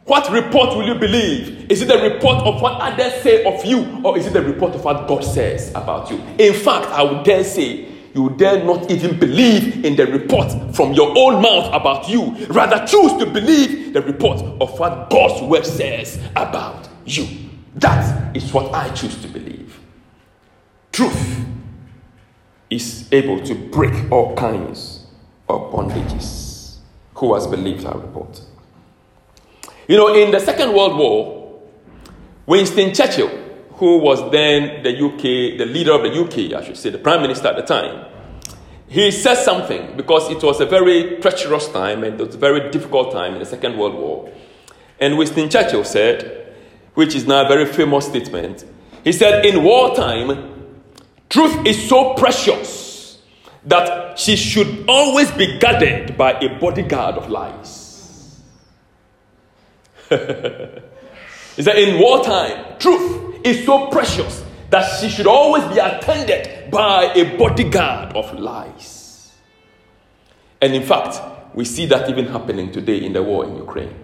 What 0.05 0.33
report 0.33 0.71
will 0.71 0.87
you 0.87 0.95
believe? 0.95 1.71
Is 1.71 1.83
it 1.83 1.89
the 1.89 1.99
report 1.99 2.43
of 2.45 2.63
what 2.63 2.81
others 2.81 3.21
say 3.23 3.45
of 3.45 3.67
you, 3.67 4.01
or 4.03 4.17
is 4.17 4.29
it 4.29 4.33
the 4.33 4.41
report 4.41 4.75
of 4.75 4.83
what 4.83 5.07
God 5.07 5.23
says 5.23 5.69
about 5.75 6.11
you? 6.11 6.17
In 6.39 6.55
fact, 6.55 6.87
I 6.87 7.03
would 7.03 7.23
dare 7.23 7.45
say, 7.45 7.93
you 8.15 8.31
dare 8.39 8.65
not 8.65 8.91
even 8.91 9.19
believe 9.19 9.85
in 9.85 9.95
the 9.95 10.07
report 10.07 10.75
from 10.75 10.95
your 10.95 11.13
own 11.19 11.43
mouth 11.43 11.69
about 11.75 12.09
you. 12.09 12.35
Rather, 12.47 12.79
choose 12.87 13.13
to 13.19 13.27
believe 13.27 13.93
the 13.93 14.01
report 14.01 14.41
of 14.41 14.79
what 14.79 15.11
God's 15.11 15.43
word 15.43 15.67
says 15.67 16.19
about 16.35 16.89
you. 17.05 17.27
That 17.75 18.35
is 18.35 18.51
what 18.55 18.73
I 18.73 18.89
choose 18.95 19.21
to 19.21 19.29
believe. 19.29 19.56
Truth 20.97 21.45
is 22.71 23.07
able 23.13 23.39
to 23.43 23.55
break 23.55 24.11
all 24.11 24.35
kinds 24.35 25.05
of 25.47 25.71
bondages. 25.71 26.77
Who 27.17 27.35
has 27.35 27.47
believed 27.47 27.85
our 27.85 27.99
report? 27.99 28.41
You 29.89 29.99
know, 29.99 30.15
in 30.15 30.31
the 30.31 30.41
Second 30.41 30.73
World 30.73 30.97
War, 30.97 31.61
Winston 32.47 32.95
Churchill, 32.95 33.29
who 33.73 33.99
was 33.99 34.31
then 34.31 34.83
the 34.85 34.97
UK, 34.97 35.59
the 35.59 35.67
leader 35.67 35.93
of 35.93 36.01
the 36.01 36.19
UK, 36.19 36.59
I 36.59 36.65
should 36.65 36.79
say, 36.79 36.89
the 36.89 36.97
Prime 36.97 37.21
Minister 37.21 37.49
at 37.49 37.57
the 37.57 37.63
time, 37.63 38.07
he 38.89 39.11
said 39.11 39.35
something 39.35 39.99
because 39.99 40.31
it 40.31 40.43
was 40.43 40.63
a 40.63 40.65
very 40.65 41.19
treacherous 41.19 41.69
time 41.69 42.05
and 42.05 42.19
it 42.19 42.27
was 42.27 42.37
a 42.37 42.39
very 42.39 42.71
difficult 42.71 43.13
time 43.13 43.35
in 43.35 43.41
the 43.41 43.45
Second 43.45 43.77
World 43.77 43.97
War. 43.97 44.33
And 44.99 45.19
Winston 45.19 45.51
Churchill 45.51 45.85
said, 45.85 46.55
which 46.95 47.15
is 47.15 47.27
now 47.27 47.45
a 47.45 47.49
very 47.49 47.67
famous 47.67 48.07
statement, 48.07 48.65
He 49.05 49.13
said, 49.13 49.45
In 49.45 49.63
wartime, 49.63 50.56
truth 51.29 51.67
is 51.67 51.89
so 51.89 52.15
precious 52.15 53.19
that 53.65 54.19
she 54.19 54.37
should 54.37 54.85
always 54.89 55.31
be 55.33 55.59
guarded 55.59 56.17
by 56.17 56.33
a 56.33 56.59
bodyguard 56.59 57.17
of 57.17 57.29
lies. 57.29 58.41
he 60.09 61.63
said, 61.63 61.77
In 61.77 62.01
wartime, 62.01 62.79
truth 62.79 63.41
is 63.45 63.65
so 63.67 63.89
precious 63.89 64.45
that 64.71 65.01
she 65.01 65.09
should 65.09 65.27
always 65.27 65.65
be 65.65 65.79
attended 65.79 66.71
by 66.71 67.13
a 67.15 67.37
bodyguard 67.37 68.15
of 68.17 68.33
lies. 68.39 69.33
And 70.61 70.75
in 70.75 70.83
fact, 70.83 71.21
we 71.55 71.65
see 71.65 71.87
that 71.87 72.09
even 72.09 72.27
happening 72.27 72.71
today 72.73 73.05
in 73.05 73.13
the 73.13 73.23
war 73.23 73.45
in 73.45 73.57
Ukraine, 73.57 73.95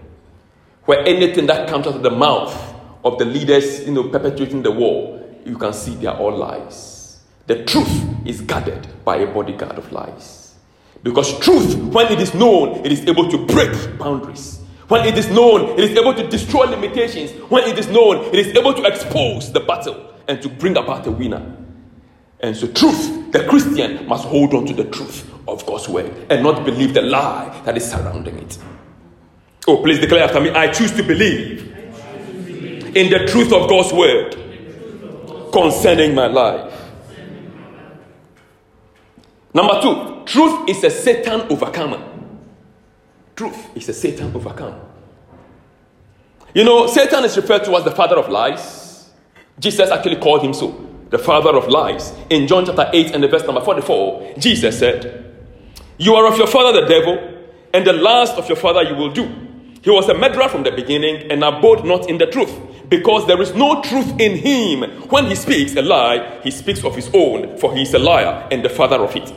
where 0.85 1.01
anything 1.07 1.47
that 1.47 1.69
comes 1.69 1.87
out 1.87 1.97
of 1.97 2.03
the 2.03 2.11
mouth 2.11 2.75
of 3.05 3.19
the 3.19 3.25
leaders, 3.25 3.85
you 3.85 3.93
know, 3.93 4.05
perpetuating 4.09 4.63
the 4.63 4.71
war, 4.71 5.21
you 5.45 5.57
can 5.57 5.73
see 5.73 5.95
they 5.95 6.07
are 6.07 6.17
all 6.17 6.37
lies. 6.37 7.02
The 7.47 7.65
truth 7.65 8.27
is 8.27 8.41
guarded 8.41 8.87
by 9.05 9.17
a 9.17 9.27
bodyguard 9.27 9.79
of 9.79 9.91
lies. 9.93 10.55
Because 11.03 11.39
truth, 11.41 11.75
when 11.77 12.13
it 12.13 12.21
is 12.21 12.35
known, 12.35 12.85
it 12.85 12.93
is 12.93 13.05
able 13.07 13.29
to 13.31 13.47
break 13.47 13.99
boundaries. 13.99 14.61
When 14.89 15.05
it 15.07 15.19
is 15.19 15.29
known, 15.31 15.71
it 15.71 15.81
is 15.81 15.97
able 15.99 16.15
to 16.15 16.29
destroy 16.29 16.65
limitations. 16.67 17.33
When 17.51 17.65
it 17.65 17.79
is 17.79 17.89
known, 17.89 18.27
it 18.27 18.35
is 18.35 18.57
able 18.57 18.75
to 18.75 18.85
expose 18.85 19.53
the 19.53 19.61
battle 19.61 20.15
and 20.29 20.41
to 20.43 20.49
bring 20.49 20.77
about 20.77 21.07
a 21.07 21.11
winner. 21.11 21.57
And 22.41 22.57
so, 22.57 22.67
truth, 22.69 23.33
the 23.33 23.45
Christian 23.47 24.07
must 24.07 24.25
hold 24.25 24.55
on 24.55 24.67
to 24.67 24.75
the 24.75 24.85
truth 24.85 25.29
of 25.49 25.65
God's 25.67 25.89
word 25.89 26.13
and 26.31 26.43
not 26.43 26.65
believe 26.65 26.95
the 26.95 27.03
lie 27.03 27.61
that 27.65 27.77
is 27.77 27.91
surrounding 27.91 28.39
it. 28.39 28.59
Oh, 29.67 29.83
please 29.83 30.01
declare 30.01 30.25
after 30.25 30.41
me 30.41 30.51
I 30.51 30.73
choose 30.73 30.93
to 30.93 31.03
believe 31.03 31.69
in 32.95 33.11
the 33.11 33.27
truth 33.29 33.53
of 33.53 33.69
God's 33.69 33.93
word 33.93 34.33
concerning 35.53 36.15
my 36.15 36.27
life. 36.27 36.72
Number 39.55 39.81
two, 39.81 40.23
truth 40.25 40.69
is 40.69 40.83
a 40.85 40.91
Satan 40.91 41.43
overcomer. 41.51 42.03
Truth 43.37 43.77
is 43.77 43.89
a 43.89 43.93
Satan 43.95 44.35
overcomer. 44.35 44.81
You 46.55 46.65
know, 46.65 46.87
Satan 46.87 47.25
is 47.25 47.37
referred 47.37 47.65
to 47.65 47.77
as 47.77 47.85
the 47.85 47.91
father 47.91 48.17
of 48.19 48.29
lies. 48.29 49.11
Jesus 49.59 49.91
actually 49.91 50.17
called 50.17 50.43
him 50.43 50.53
so 50.53 50.89
the 51.11 51.19
father 51.19 51.51
of 51.57 51.69
lies. 51.69 52.13
In 52.31 52.47
John 52.47 52.65
chapter 52.65 52.91
8 52.93 53.15
and 53.15 53.23
the 53.23 53.29
verse 53.29 53.45
number 53.45 53.61
44, 53.61 54.35
Jesus 54.39 54.79
said, 54.79 55.35
You 55.99 56.15
are 56.15 56.27
of 56.27 56.39
your 56.39 56.47
father 56.47 56.81
the 56.81 56.87
devil, 56.87 57.43
and 57.75 57.87
the 57.87 57.93
last 57.93 58.35
of 58.37 58.49
your 58.49 58.57
father 58.57 58.83
you 58.83 58.95
will 58.95 59.13
do. 59.13 59.42
He 59.83 59.91
was 59.91 60.09
a 60.09 60.15
murderer 60.15 60.49
from 60.49 60.63
the 60.63 60.71
beginning 60.71 61.31
and 61.31 61.43
abode 61.43 61.85
not 61.85 62.09
in 62.09 62.19
the 62.19 62.27
truth, 62.27 62.57
because 62.89 63.27
there 63.27 63.41
is 63.43 63.53
no 63.55 63.83
truth 63.83 64.19
in 64.21 64.37
him. 64.37 64.83
When 65.09 65.27
he 65.27 65.35
speaks 65.35 65.75
a 65.77 65.83
lie, 65.83 66.41
he 66.43 66.51
speaks 66.53 66.85
of 66.85 66.95
his 66.95 67.11
own, 67.13 67.59
for 67.59 67.75
he 67.75 67.83
is 67.83 67.93
a 67.93 67.99
liar 67.99 68.47
and 68.51 68.65
the 68.65 68.69
father 68.69 68.97
of 68.97 69.15
it. 69.17 69.33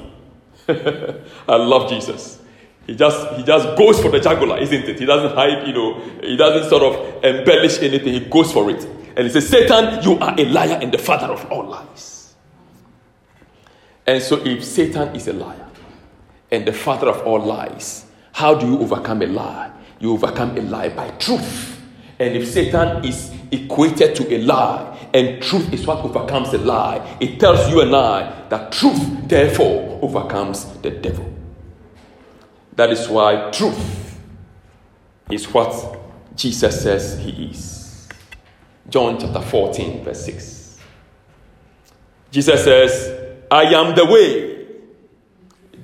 I 1.47 1.55
love 1.55 1.89
Jesus. 1.89 2.39
He 2.85 2.95
just 2.95 3.27
he 3.33 3.43
just 3.43 3.75
goes 3.75 3.99
for 3.99 4.11
the 4.11 4.19
jugular, 4.19 4.59
isn't 4.59 4.83
it? 4.83 4.99
He 4.99 5.05
doesn't 5.05 5.35
hide, 5.35 5.67
you 5.67 5.73
know, 5.73 5.99
he 6.21 6.37
doesn't 6.37 6.69
sort 6.69 6.83
of 6.83 7.23
embellish 7.23 7.81
anything, 7.81 8.13
he 8.13 8.19
goes 8.19 8.51
for 8.51 8.69
it. 8.69 8.83
And 9.17 9.25
he 9.25 9.29
says, 9.29 9.49
Satan, 9.49 10.03
you 10.03 10.19
are 10.19 10.35
a 10.37 10.45
liar 10.45 10.77
and 10.81 10.91
the 10.91 10.97
father 10.97 11.27
of 11.27 11.49
all 11.51 11.65
lies. 11.65 12.35
And 14.05 14.21
so, 14.21 14.45
if 14.45 14.63
Satan 14.63 15.15
is 15.15 15.27
a 15.27 15.33
liar 15.33 15.67
and 16.51 16.67
the 16.67 16.73
father 16.73 17.09
of 17.09 17.25
all 17.25 17.39
lies, 17.39 18.05
how 18.33 18.53
do 18.53 18.67
you 18.67 18.79
overcome 18.79 19.23
a 19.23 19.27
lie? 19.27 19.71
You 20.05 20.13
overcome 20.13 20.55
a 20.55 20.61
lie 20.61 20.89
by 20.89 21.09
truth. 21.17 21.81
And 22.19 22.35
if 22.35 22.47
Satan 22.47 23.03
is 23.03 23.33
equated 23.49 24.15
to 24.17 24.35
a 24.35 24.37
lie 24.37 25.09
and 25.11 25.41
truth 25.41 25.73
is 25.73 25.87
what 25.87 26.05
overcomes 26.05 26.53
a 26.53 26.59
lie, 26.59 27.17
it 27.19 27.39
tells 27.39 27.67
you 27.71 27.81
and 27.81 27.95
I 27.95 28.47
that 28.49 28.71
truth, 28.71 29.27
therefore, 29.27 29.97
overcomes 30.03 30.65
the 30.83 30.91
devil. 30.91 31.33
That 32.75 32.91
is 32.91 33.09
why 33.09 33.49
truth 33.49 34.19
is 35.31 35.51
what 35.51 35.97
Jesus 36.35 36.83
says 36.83 37.17
he 37.17 37.47
is. 37.47 38.07
John 38.87 39.19
chapter 39.19 39.41
14, 39.41 40.03
verse 40.03 40.23
6. 40.23 40.77
Jesus 42.29 42.63
says, 42.63 43.39
I 43.49 43.63
am 43.73 43.95
the 43.95 44.05
way, 44.05 44.67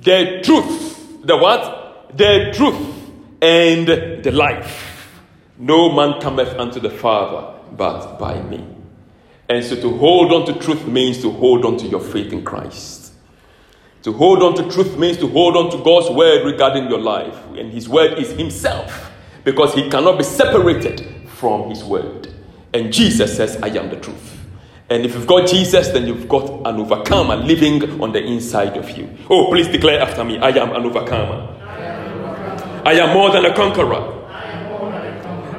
the 0.00 0.42
truth, 0.44 1.26
the 1.26 1.36
what? 1.36 2.16
The 2.16 2.52
truth 2.54 3.01
and 3.42 3.88
the 4.22 4.30
life. 4.30 5.18
No 5.58 5.92
man 5.92 6.20
cometh 6.20 6.56
unto 6.58 6.78
the 6.80 6.90
Father 6.90 7.58
but 7.76 8.16
by 8.18 8.40
me. 8.40 8.64
And 9.48 9.64
so 9.64 9.74
to 9.76 9.96
hold 9.98 10.32
on 10.32 10.46
to 10.46 10.58
truth 10.60 10.86
means 10.86 11.20
to 11.22 11.30
hold 11.30 11.64
on 11.64 11.76
to 11.78 11.86
your 11.86 12.00
faith 12.00 12.32
in 12.32 12.44
Christ. 12.44 13.12
To 14.04 14.12
hold 14.12 14.42
on 14.42 14.54
to 14.54 14.70
truth 14.70 14.96
means 14.96 15.18
to 15.18 15.28
hold 15.28 15.56
on 15.56 15.70
to 15.70 15.84
God's 15.84 16.10
word 16.10 16.44
regarding 16.44 16.88
your 16.88 17.00
life. 17.00 17.36
And 17.56 17.72
His 17.72 17.88
word 17.88 18.18
is 18.18 18.30
Himself 18.30 19.10
because 19.44 19.74
He 19.74 19.90
cannot 19.90 20.18
be 20.18 20.24
separated 20.24 21.28
from 21.28 21.68
His 21.68 21.82
word. 21.82 22.32
And 22.72 22.92
Jesus 22.92 23.36
says, 23.36 23.56
I 23.62 23.68
am 23.68 23.90
the 23.90 23.96
truth. 23.96 24.38
And 24.88 25.04
if 25.04 25.14
you've 25.14 25.26
got 25.26 25.48
Jesus, 25.48 25.88
then 25.88 26.06
you've 26.06 26.28
got 26.28 26.48
an 26.66 26.76
overcomer 26.76 27.36
living 27.36 28.00
on 28.00 28.12
the 28.12 28.22
inside 28.22 28.76
of 28.76 28.90
you. 28.90 29.08
Oh, 29.28 29.48
please 29.48 29.68
declare 29.68 30.00
after 30.00 30.24
me 30.24 30.38
I 30.38 30.50
am 30.50 30.70
an 30.70 30.84
overcomer. 30.84 31.61
I 32.84 32.94
am 32.94 33.14
more 33.14 33.30
than 33.30 33.44
a 33.44 33.54
conqueror. 33.54 34.18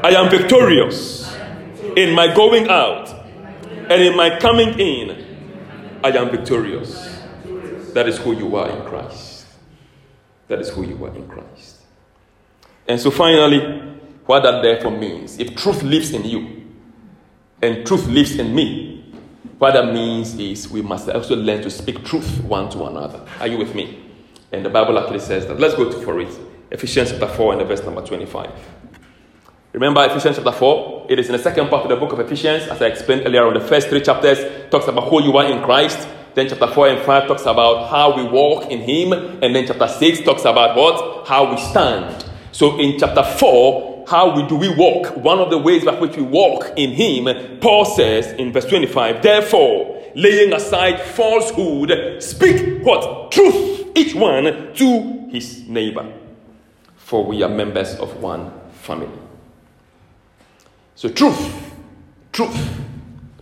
I 0.04 0.10
am 0.10 0.30
victorious 0.30 1.34
in 1.96 2.14
my 2.14 2.34
going 2.34 2.68
out 2.68 3.10
and 3.90 3.92
in 4.02 4.18
my 4.18 4.38
coming 4.40 4.78
in. 4.78 6.00
I 6.04 6.10
am 6.10 6.30
victorious. 6.30 7.22
That 7.94 8.10
is 8.10 8.18
who 8.18 8.36
you 8.36 8.56
are 8.58 8.70
in 8.70 8.86
Christ. 8.86 9.46
That 10.50 10.60
is 10.60 10.70
who 10.70 10.84
you 10.84 11.06
are 11.06 11.16
in 11.16 11.28
Christ. 11.28 11.78
And 12.88 13.00
so, 13.00 13.10
finally, 13.10 13.60
what 14.26 14.44
that 14.44 14.62
therefore 14.62 14.92
means 14.92 15.40
if 15.40 15.56
truth 15.56 15.82
lives 15.84 16.12
in 16.12 16.26
you, 16.26 16.64
and 17.62 17.88
truth 17.88 18.06
lives 18.08 18.38
in 18.38 18.54
me. 18.54 18.90
What 19.58 19.76
that 19.76 19.94
means 19.94 20.38
is 20.38 20.70
we 20.70 20.82
must 20.82 21.08
also 21.08 21.38
learn 21.38 21.62
to 21.62 21.70
speak 21.70 22.04
truth 22.04 22.44
one 22.44 22.70
to 22.72 22.84
another. 22.84 23.26
Are 23.40 23.48
you 23.48 23.58
with 23.58 23.74
me? 23.74 24.04
And 24.52 24.66
the 24.66 24.70
Bible 24.70 25.00
actually 25.00 25.20
says 25.20 25.48
that. 25.48 25.58
Let's 25.58 25.76
go 25.76 25.90
to 25.90 26.02
for 26.02 26.20
it. 26.20 26.38
Ephesians 26.74 27.12
chapter 27.12 27.28
4 27.28 27.52
and 27.52 27.62
the 27.62 27.66
verse 27.66 27.84
number 27.84 28.04
25. 28.04 28.50
Remember 29.74 30.04
Ephesians 30.06 30.38
chapter 30.38 30.52
4? 30.52 31.06
It 31.08 31.20
is 31.20 31.28
in 31.28 31.34
the 31.34 31.40
second 31.40 31.70
part 31.70 31.84
of 31.84 31.90
the 31.90 31.96
book 31.96 32.14
of 32.14 32.20
Ephesians, 32.20 32.64
as 32.64 32.82
I 32.82 32.88
explained 32.88 33.28
earlier 33.28 33.46
on. 33.46 33.54
The 33.54 33.60
first 33.60 33.90
three 33.90 34.02
chapters 34.02 34.40
talks 34.72 34.88
about 34.88 35.08
who 35.08 35.22
you 35.22 35.38
are 35.38 35.46
in 35.46 35.64
Christ. 35.64 36.08
Then 36.34 36.50
chapter 36.50 36.66
4 36.66 36.88
and 36.88 37.06
5 37.06 37.28
talks 37.28 37.44
about 37.44 37.92
how 37.92 38.18
we 38.18 38.24
walk 38.24 38.72
in 38.72 38.80
Him. 38.80 39.14
And 39.14 39.56
then 39.56 39.68
chapter 39.68 39.88
6 39.88 40.22
talks 40.22 40.46
about 40.46 40.76
what? 40.76 41.28
How 41.28 41.52
we 41.52 41.62
stand. 41.62 42.26
So 42.52 42.80
in 42.80 42.98
chapter 43.00 43.22
4, 43.24 44.06
how 44.08 44.36
we 44.36 44.48
do 44.48 44.56
we 44.56 44.74
walk? 44.76 45.16
One 45.16 45.38
of 45.38 45.52
the 45.52 45.60
ways 45.60 45.86
by 45.86 46.00
which 46.00 46.18
we 46.18 46.24
walk 46.24 46.72
in 46.76 46.90
Him, 46.90 47.60
Paul 47.60 47.86
says 47.86 48.34
in 48.34 48.52
verse 48.52 48.66
25, 48.66 49.22
therefore, 49.22 50.02
laying 50.16 50.54
aside 50.54 51.00
falsehood, 51.02 52.24
speak 52.24 52.84
what? 52.84 53.32
Truth, 53.32 53.92
each 53.96 54.16
one 54.16 54.74
to 54.74 55.30
his 55.32 55.68
neighbor. 55.68 56.12
For 57.14 57.24
we 57.24 57.44
are 57.44 57.50
members 57.50 57.94
of 58.00 58.24
one 58.24 58.52
family. 58.82 59.08
So, 60.96 61.10
truth, 61.10 61.72
truth, 62.32 62.82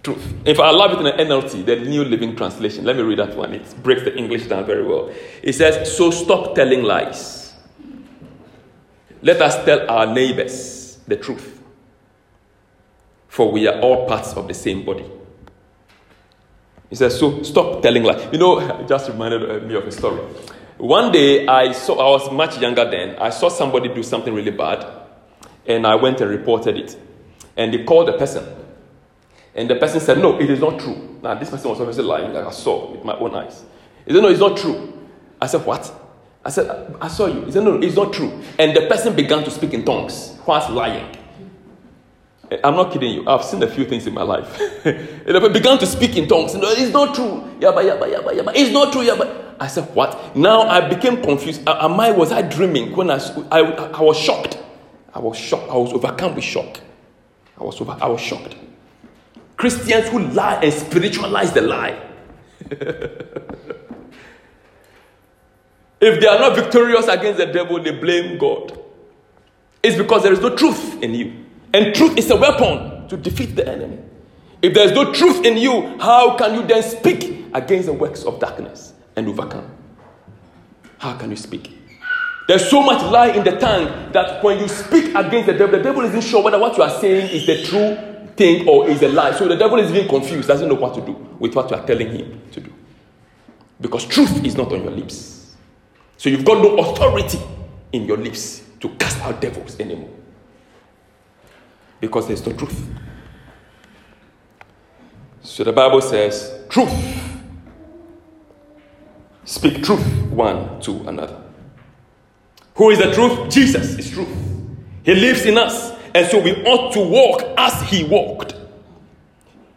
truth. 0.03 0.33
If 0.43 0.59
I 0.59 0.71
love 0.71 0.91
it 0.91 0.97
in 0.97 1.05
the 1.05 1.13
NLT, 1.13 1.65
the 1.65 1.77
New 1.77 2.03
Living 2.03 2.35
Translation, 2.35 2.83
let 2.83 2.97
me 2.97 3.03
read 3.03 3.19
that 3.19 3.33
one. 3.33 3.53
It 3.53 3.81
breaks 3.81 4.03
the 4.03 4.13
English 4.13 4.47
down 4.47 4.65
very 4.65 4.85
well. 4.85 5.09
It 5.41 5.53
says, 5.53 5.95
So 5.95 6.11
stop 6.11 6.53
telling 6.53 6.83
lies 6.83 7.53
let 9.21 9.41
us 9.41 9.63
tell 9.63 9.89
our 9.89 10.05
neighbors 10.05 10.99
the 11.07 11.15
truth, 11.15 11.63
for 13.29 13.53
we 13.53 13.69
are 13.69 13.79
all 13.79 14.05
parts 14.05 14.33
of 14.33 14.49
the 14.49 14.53
same 14.53 14.83
body. 14.83 15.09
He 16.89 16.97
says, 16.97 17.17
So 17.17 17.41
stop 17.43 17.81
telling 17.81 18.03
lies. 18.03 18.27
You 18.33 18.37
know, 18.37 18.59
it 18.81 18.89
just 18.89 19.07
reminded 19.07 19.65
me 19.65 19.75
of 19.75 19.87
a 19.87 19.91
story. 19.93 20.19
One 20.81 21.11
day, 21.11 21.45
I 21.45 21.73
saw, 21.73 21.93
I 21.93 22.09
was 22.09 22.31
much 22.31 22.57
younger 22.57 22.89
then, 22.89 23.15
I 23.17 23.29
saw 23.29 23.49
somebody 23.49 23.93
do 23.93 24.01
something 24.01 24.33
really 24.33 24.49
bad, 24.49 24.83
and 25.67 25.85
I 25.85 25.93
went 25.93 26.21
and 26.21 26.31
reported 26.31 26.75
it. 26.75 26.97
And 27.55 27.71
they 27.71 27.83
called 27.83 28.07
the 28.07 28.13
person. 28.13 28.43
And 29.53 29.69
the 29.69 29.75
person 29.75 29.99
said, 29.99 30.17
No, 30.17 30.39
it 30.39 30.49
is 30.49 30.59
not 30.59 30.79
true. 30.79 31.19
Now, 31.21 31.35
this 31.35 31.51
person 31.51 31.69
was 31.69 31.79
obviously 31.79 32.05
lying, 32.05 32.33
like 32.33 32.45
I 32.47 32.49
saw 32.49 32.93
with 32.93 33.03
my 33.03 33.13
own 33.15 33.35
eyes. 33.35 33.63
He 34.07 34.13
said, 34.13 34.23
No, 34.23 34.29
it's 34.29 34.39
not 34.39 34.57
true. 34.57 34.91
I 35.39 35.45
said, 35.45 35.63
What? 35.67 35.93
I 36.43 36.49
said, 36.49 36.95
I 36.99 37.09
saw 37.09 37.27
you. 37.27 37.45
He 37.45 37.51
said, 37.51 37.63
No, 37.63 37.75
it's 37.79 37.95
not 37.95 38.11
true. 38.11 38.41
And 38.57 38.75
the 38.75 38.87
person 38.87 39.15
began 39.15 39.43
to 39.43 39.51
speak 39.51 39.75
in 39.75 39.85
tongues 39.85 40.35
whilst 40.47 40.71
lying. 40.71 41.15
Eh, 42.49 42.57
I'm 42.63 42.73
not 42.73 42.91
kidding 42.91 43.13
you. 43.13 43.27
I've 43.27 43.43
seen 43.43 43.61
a 43.61 43.67
few 43.67 43.85
things 43.85 44.07
in 44.07 44.15
my 44.15 44.23
life. 44.23 44.59
and 44.85 45.37
I 45.37 45.47
began 45.49 45.77
to 45.77 45.85
speak 45.85 46.17
in 46.17 46.27
tongues. 46.27 46.55
No, 46.55 46.71
it's 46.71 46.91
not 46.91 47.13
true. 47.13 47.47
Yabba, 47.59 47.83
yabba, 47.83 48.11
yabba, 48.11 48.31
yabba. 48.35 48.51
It's 48.55 48.71
not 48.71 48.91
true. 48.91 49.03
Yabba. 49.03 49.50
I 49.61 49.67
said, 49.67 49.93
What? 49.93 50.35
Now 50.35 50.63
I 50.63 50.89
became 50.89 51.21
confused. 51.21 51.61
Am 51.67 51.99
I, 51.99 52.09
was 52.09 52.31
I 52.31 52.41
dreaming 52.41 52.95
when 52.95 53.11
I, 53.11 53.17
I, 53.51 53.59
I 53.59 54.01
was 54.01 54.17
shocked? 54.17 54.57
I 55.13 55.19
was 55.19 55.37
shocked. 55.37 55.69
I 55.69 55.75
was 55.75 55.93
overcome 55.93 56.33
with 56.33 56.43
shock. 56.43 56.79
I 57.59 57.63
was, 57.63 57.79
over, 57.79 57.95
I 58.01 58.07
was 58.07 58.19
shocked. 58.19 58.55
Christians 59.57 60.07
who 60.09 60.17
lie 60.17 60.55
and 60.63 60.73
spiritualize 60.73 61.53
the 61.53 61.61
lie. 61.61 61.95
if 62.71 62.79
they 65.99 66.25
are 66.25 66.39
not 66.39 66.55
victorious 66.55 67.07
against 67.07 67.37
the 67.37 67.45
devil, 67.45 67.79
they 67.83 67.91
blame 67.91 68.39
God. 68.39 68.79
It's 69.83 69.95
because 69.95 70.23
there 70.23 70.33
is 70.33 70.39
no 70.39 70.55
truth 70.55 71.03
in 71.03 71.13
you. 71.13 71.45
And 71.71 71.93
truth 71.93 72.17
is 72.17 72.31
a 72.31 72.35
weapon 72.35 73.07
to 73.09 73.15
defeat 73.15 73.55
the 73.55 73.67
enemy. 73.67 73.99
If 74.63 74.73
there 74.73 74.87
is 74.87 74.93
no 74.93 75.13
truth 75.13 75.45
in 75.45 75.57
you, 75.57 75.99
how 75.99 76.35
can 76.35 76.55
you 76.55 76.65
then 76.65 76.81
speak 76.81 77.45
against 77.53 77.85
the 77.85 77.93
works 77.93 78.23
of 78.23 78.39
darkness 78.39 78.90
and 79.15 79.27
overcome? 79.27 79.69
How 80.97 81.17
can 81.17 81.29
you 81.31 81.35
speak? 81.35 81.77
There's 82.47 82.69
so 82.69 82.81
much 82.81 83.01
lie 83.03 83.29
in 83.29 83.43
the 83.43 83.57
tongue 83.57 84.11
that 84.11 84.43
when 84.43 84.59
you 84.59 84.67
speak 84.67 85.15
against 85.15 85.47
the 85.47 85.53
devil, 85.53 85.77
the 85.77 85.83
devil 85.83 86.03
isn't 86.03 86.21
sure 86.21 86.43
whether 86.43 86.59
what 86.59 86.75
you 86.75 86.83
are 86.83 86.99
saying 86.99 87.29
is 87.29 87.45
the 87.45 87.63
true 87.63 87.95
thing 88.35 88.67
or 88.67 88.89
is 88.89 89.01
a 89.01 89.07
lie. 89.07 89.31
So 89.33 89.47
the 89.47 89.55
devil 89.55 89.79
is 89.79 89.91
even 89.91 90.07
confused, 90.07 90.47
doesn't 90.47 90.67
know 90.67 90.75
what 90.75 90.93
to 90.95 91.01
do 91.01 91.13
with 91.39 91.55
what 91.55 91.69
you 91.69 91.77
are 91.77 91.85
telling 91.85 92.09
him 92.09 92.41
to 92.51 92.59
do. 92.59 92.73
Because 93.79 94.05
truth 94.05 94.43
is 94.43 94.55
not 94.55 94.71
on 94.71 94.83
your 94.83 94.91
lips. 94.91 95.55
So 96.17 96.29
you've 96.29 96.45
got 96.45 96.61
no 96.61 96.77
authority 96.77 97.39
in 97.93 98.05
your 98.05 98.17
lips 98.17 98.63
to 98.79 98.89
cast 98.89 99.19
out 99.21 99.39
devils 99.41 99.79
anymore. 99.79 100.09
Because 101.99 102.27
there's 102.27 102.45
no 102.45 102.53
truth. 102.53 102.87
So 105.41 105.63
the 105.63 105.73
Bible 105.73 106.01
says, 106.01 106.65
truth. 106.69 106.91
Speak 109.45 109.83
truth 109.83 110.05
one 110.29 110.79
to 110.81 111.07
another. 111.07 111.41
Who 112.75 112.89
is 112.89 112.99
the 112.99 113.11
truth? 113.13 113.49
Jesus 113.49 113.97
is 113.97 114.09
truth. 114.11 114.29
He 115.03 115.13
lives 115.13 115.45
in 115.45 115.57
us. 115.57 115.91
And 116.13 116.27
so 116.27 116.39
we 116.39 116.51
ought 116.65 116.91
to 116.93 116.99
walk 116.99 117.43
as 117.57 117.81
he 117.89 118.03
walked. 118.03 118.55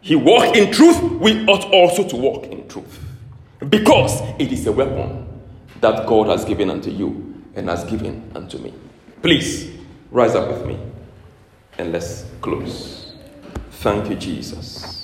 He 0.01 0.15
walked 0.15 0.55
in 0.55 0.71
truth, 0.71 1.01
we 1.19 1.45
ought 1.47 1.65
also 1.73 2.07
to 2.07 2.15
walk 2.15 2.45
in 2.45 2.67
truth. 2.67 2.99
Because 3.69 4.21
it 4.37 4.51
is 4.51 4.67
a 4.67 4.71
weapon 4.71 5.25
that 5.81 6.05
God 6.05 6.27
has 6.27 6.45
given 6.45 6.69
unto 6.69 6.91
you 6.91 7.43
and 7.55 7.69
has 7.69 7.83
given 7.85 8.29
unto 8.35 8.59
me. 8.59 8.73
Please 9.21 9.71
rise 10.11 10.35
up 10.35 10.47
with 10.49 10.65
me 10.67 10.77
and 11.79 11.91
let's 11.91 12.25
close. 12.41 13.15
Thank 13.71 14.09
you, 14.09 14.15
Jesus. 14.15 14.94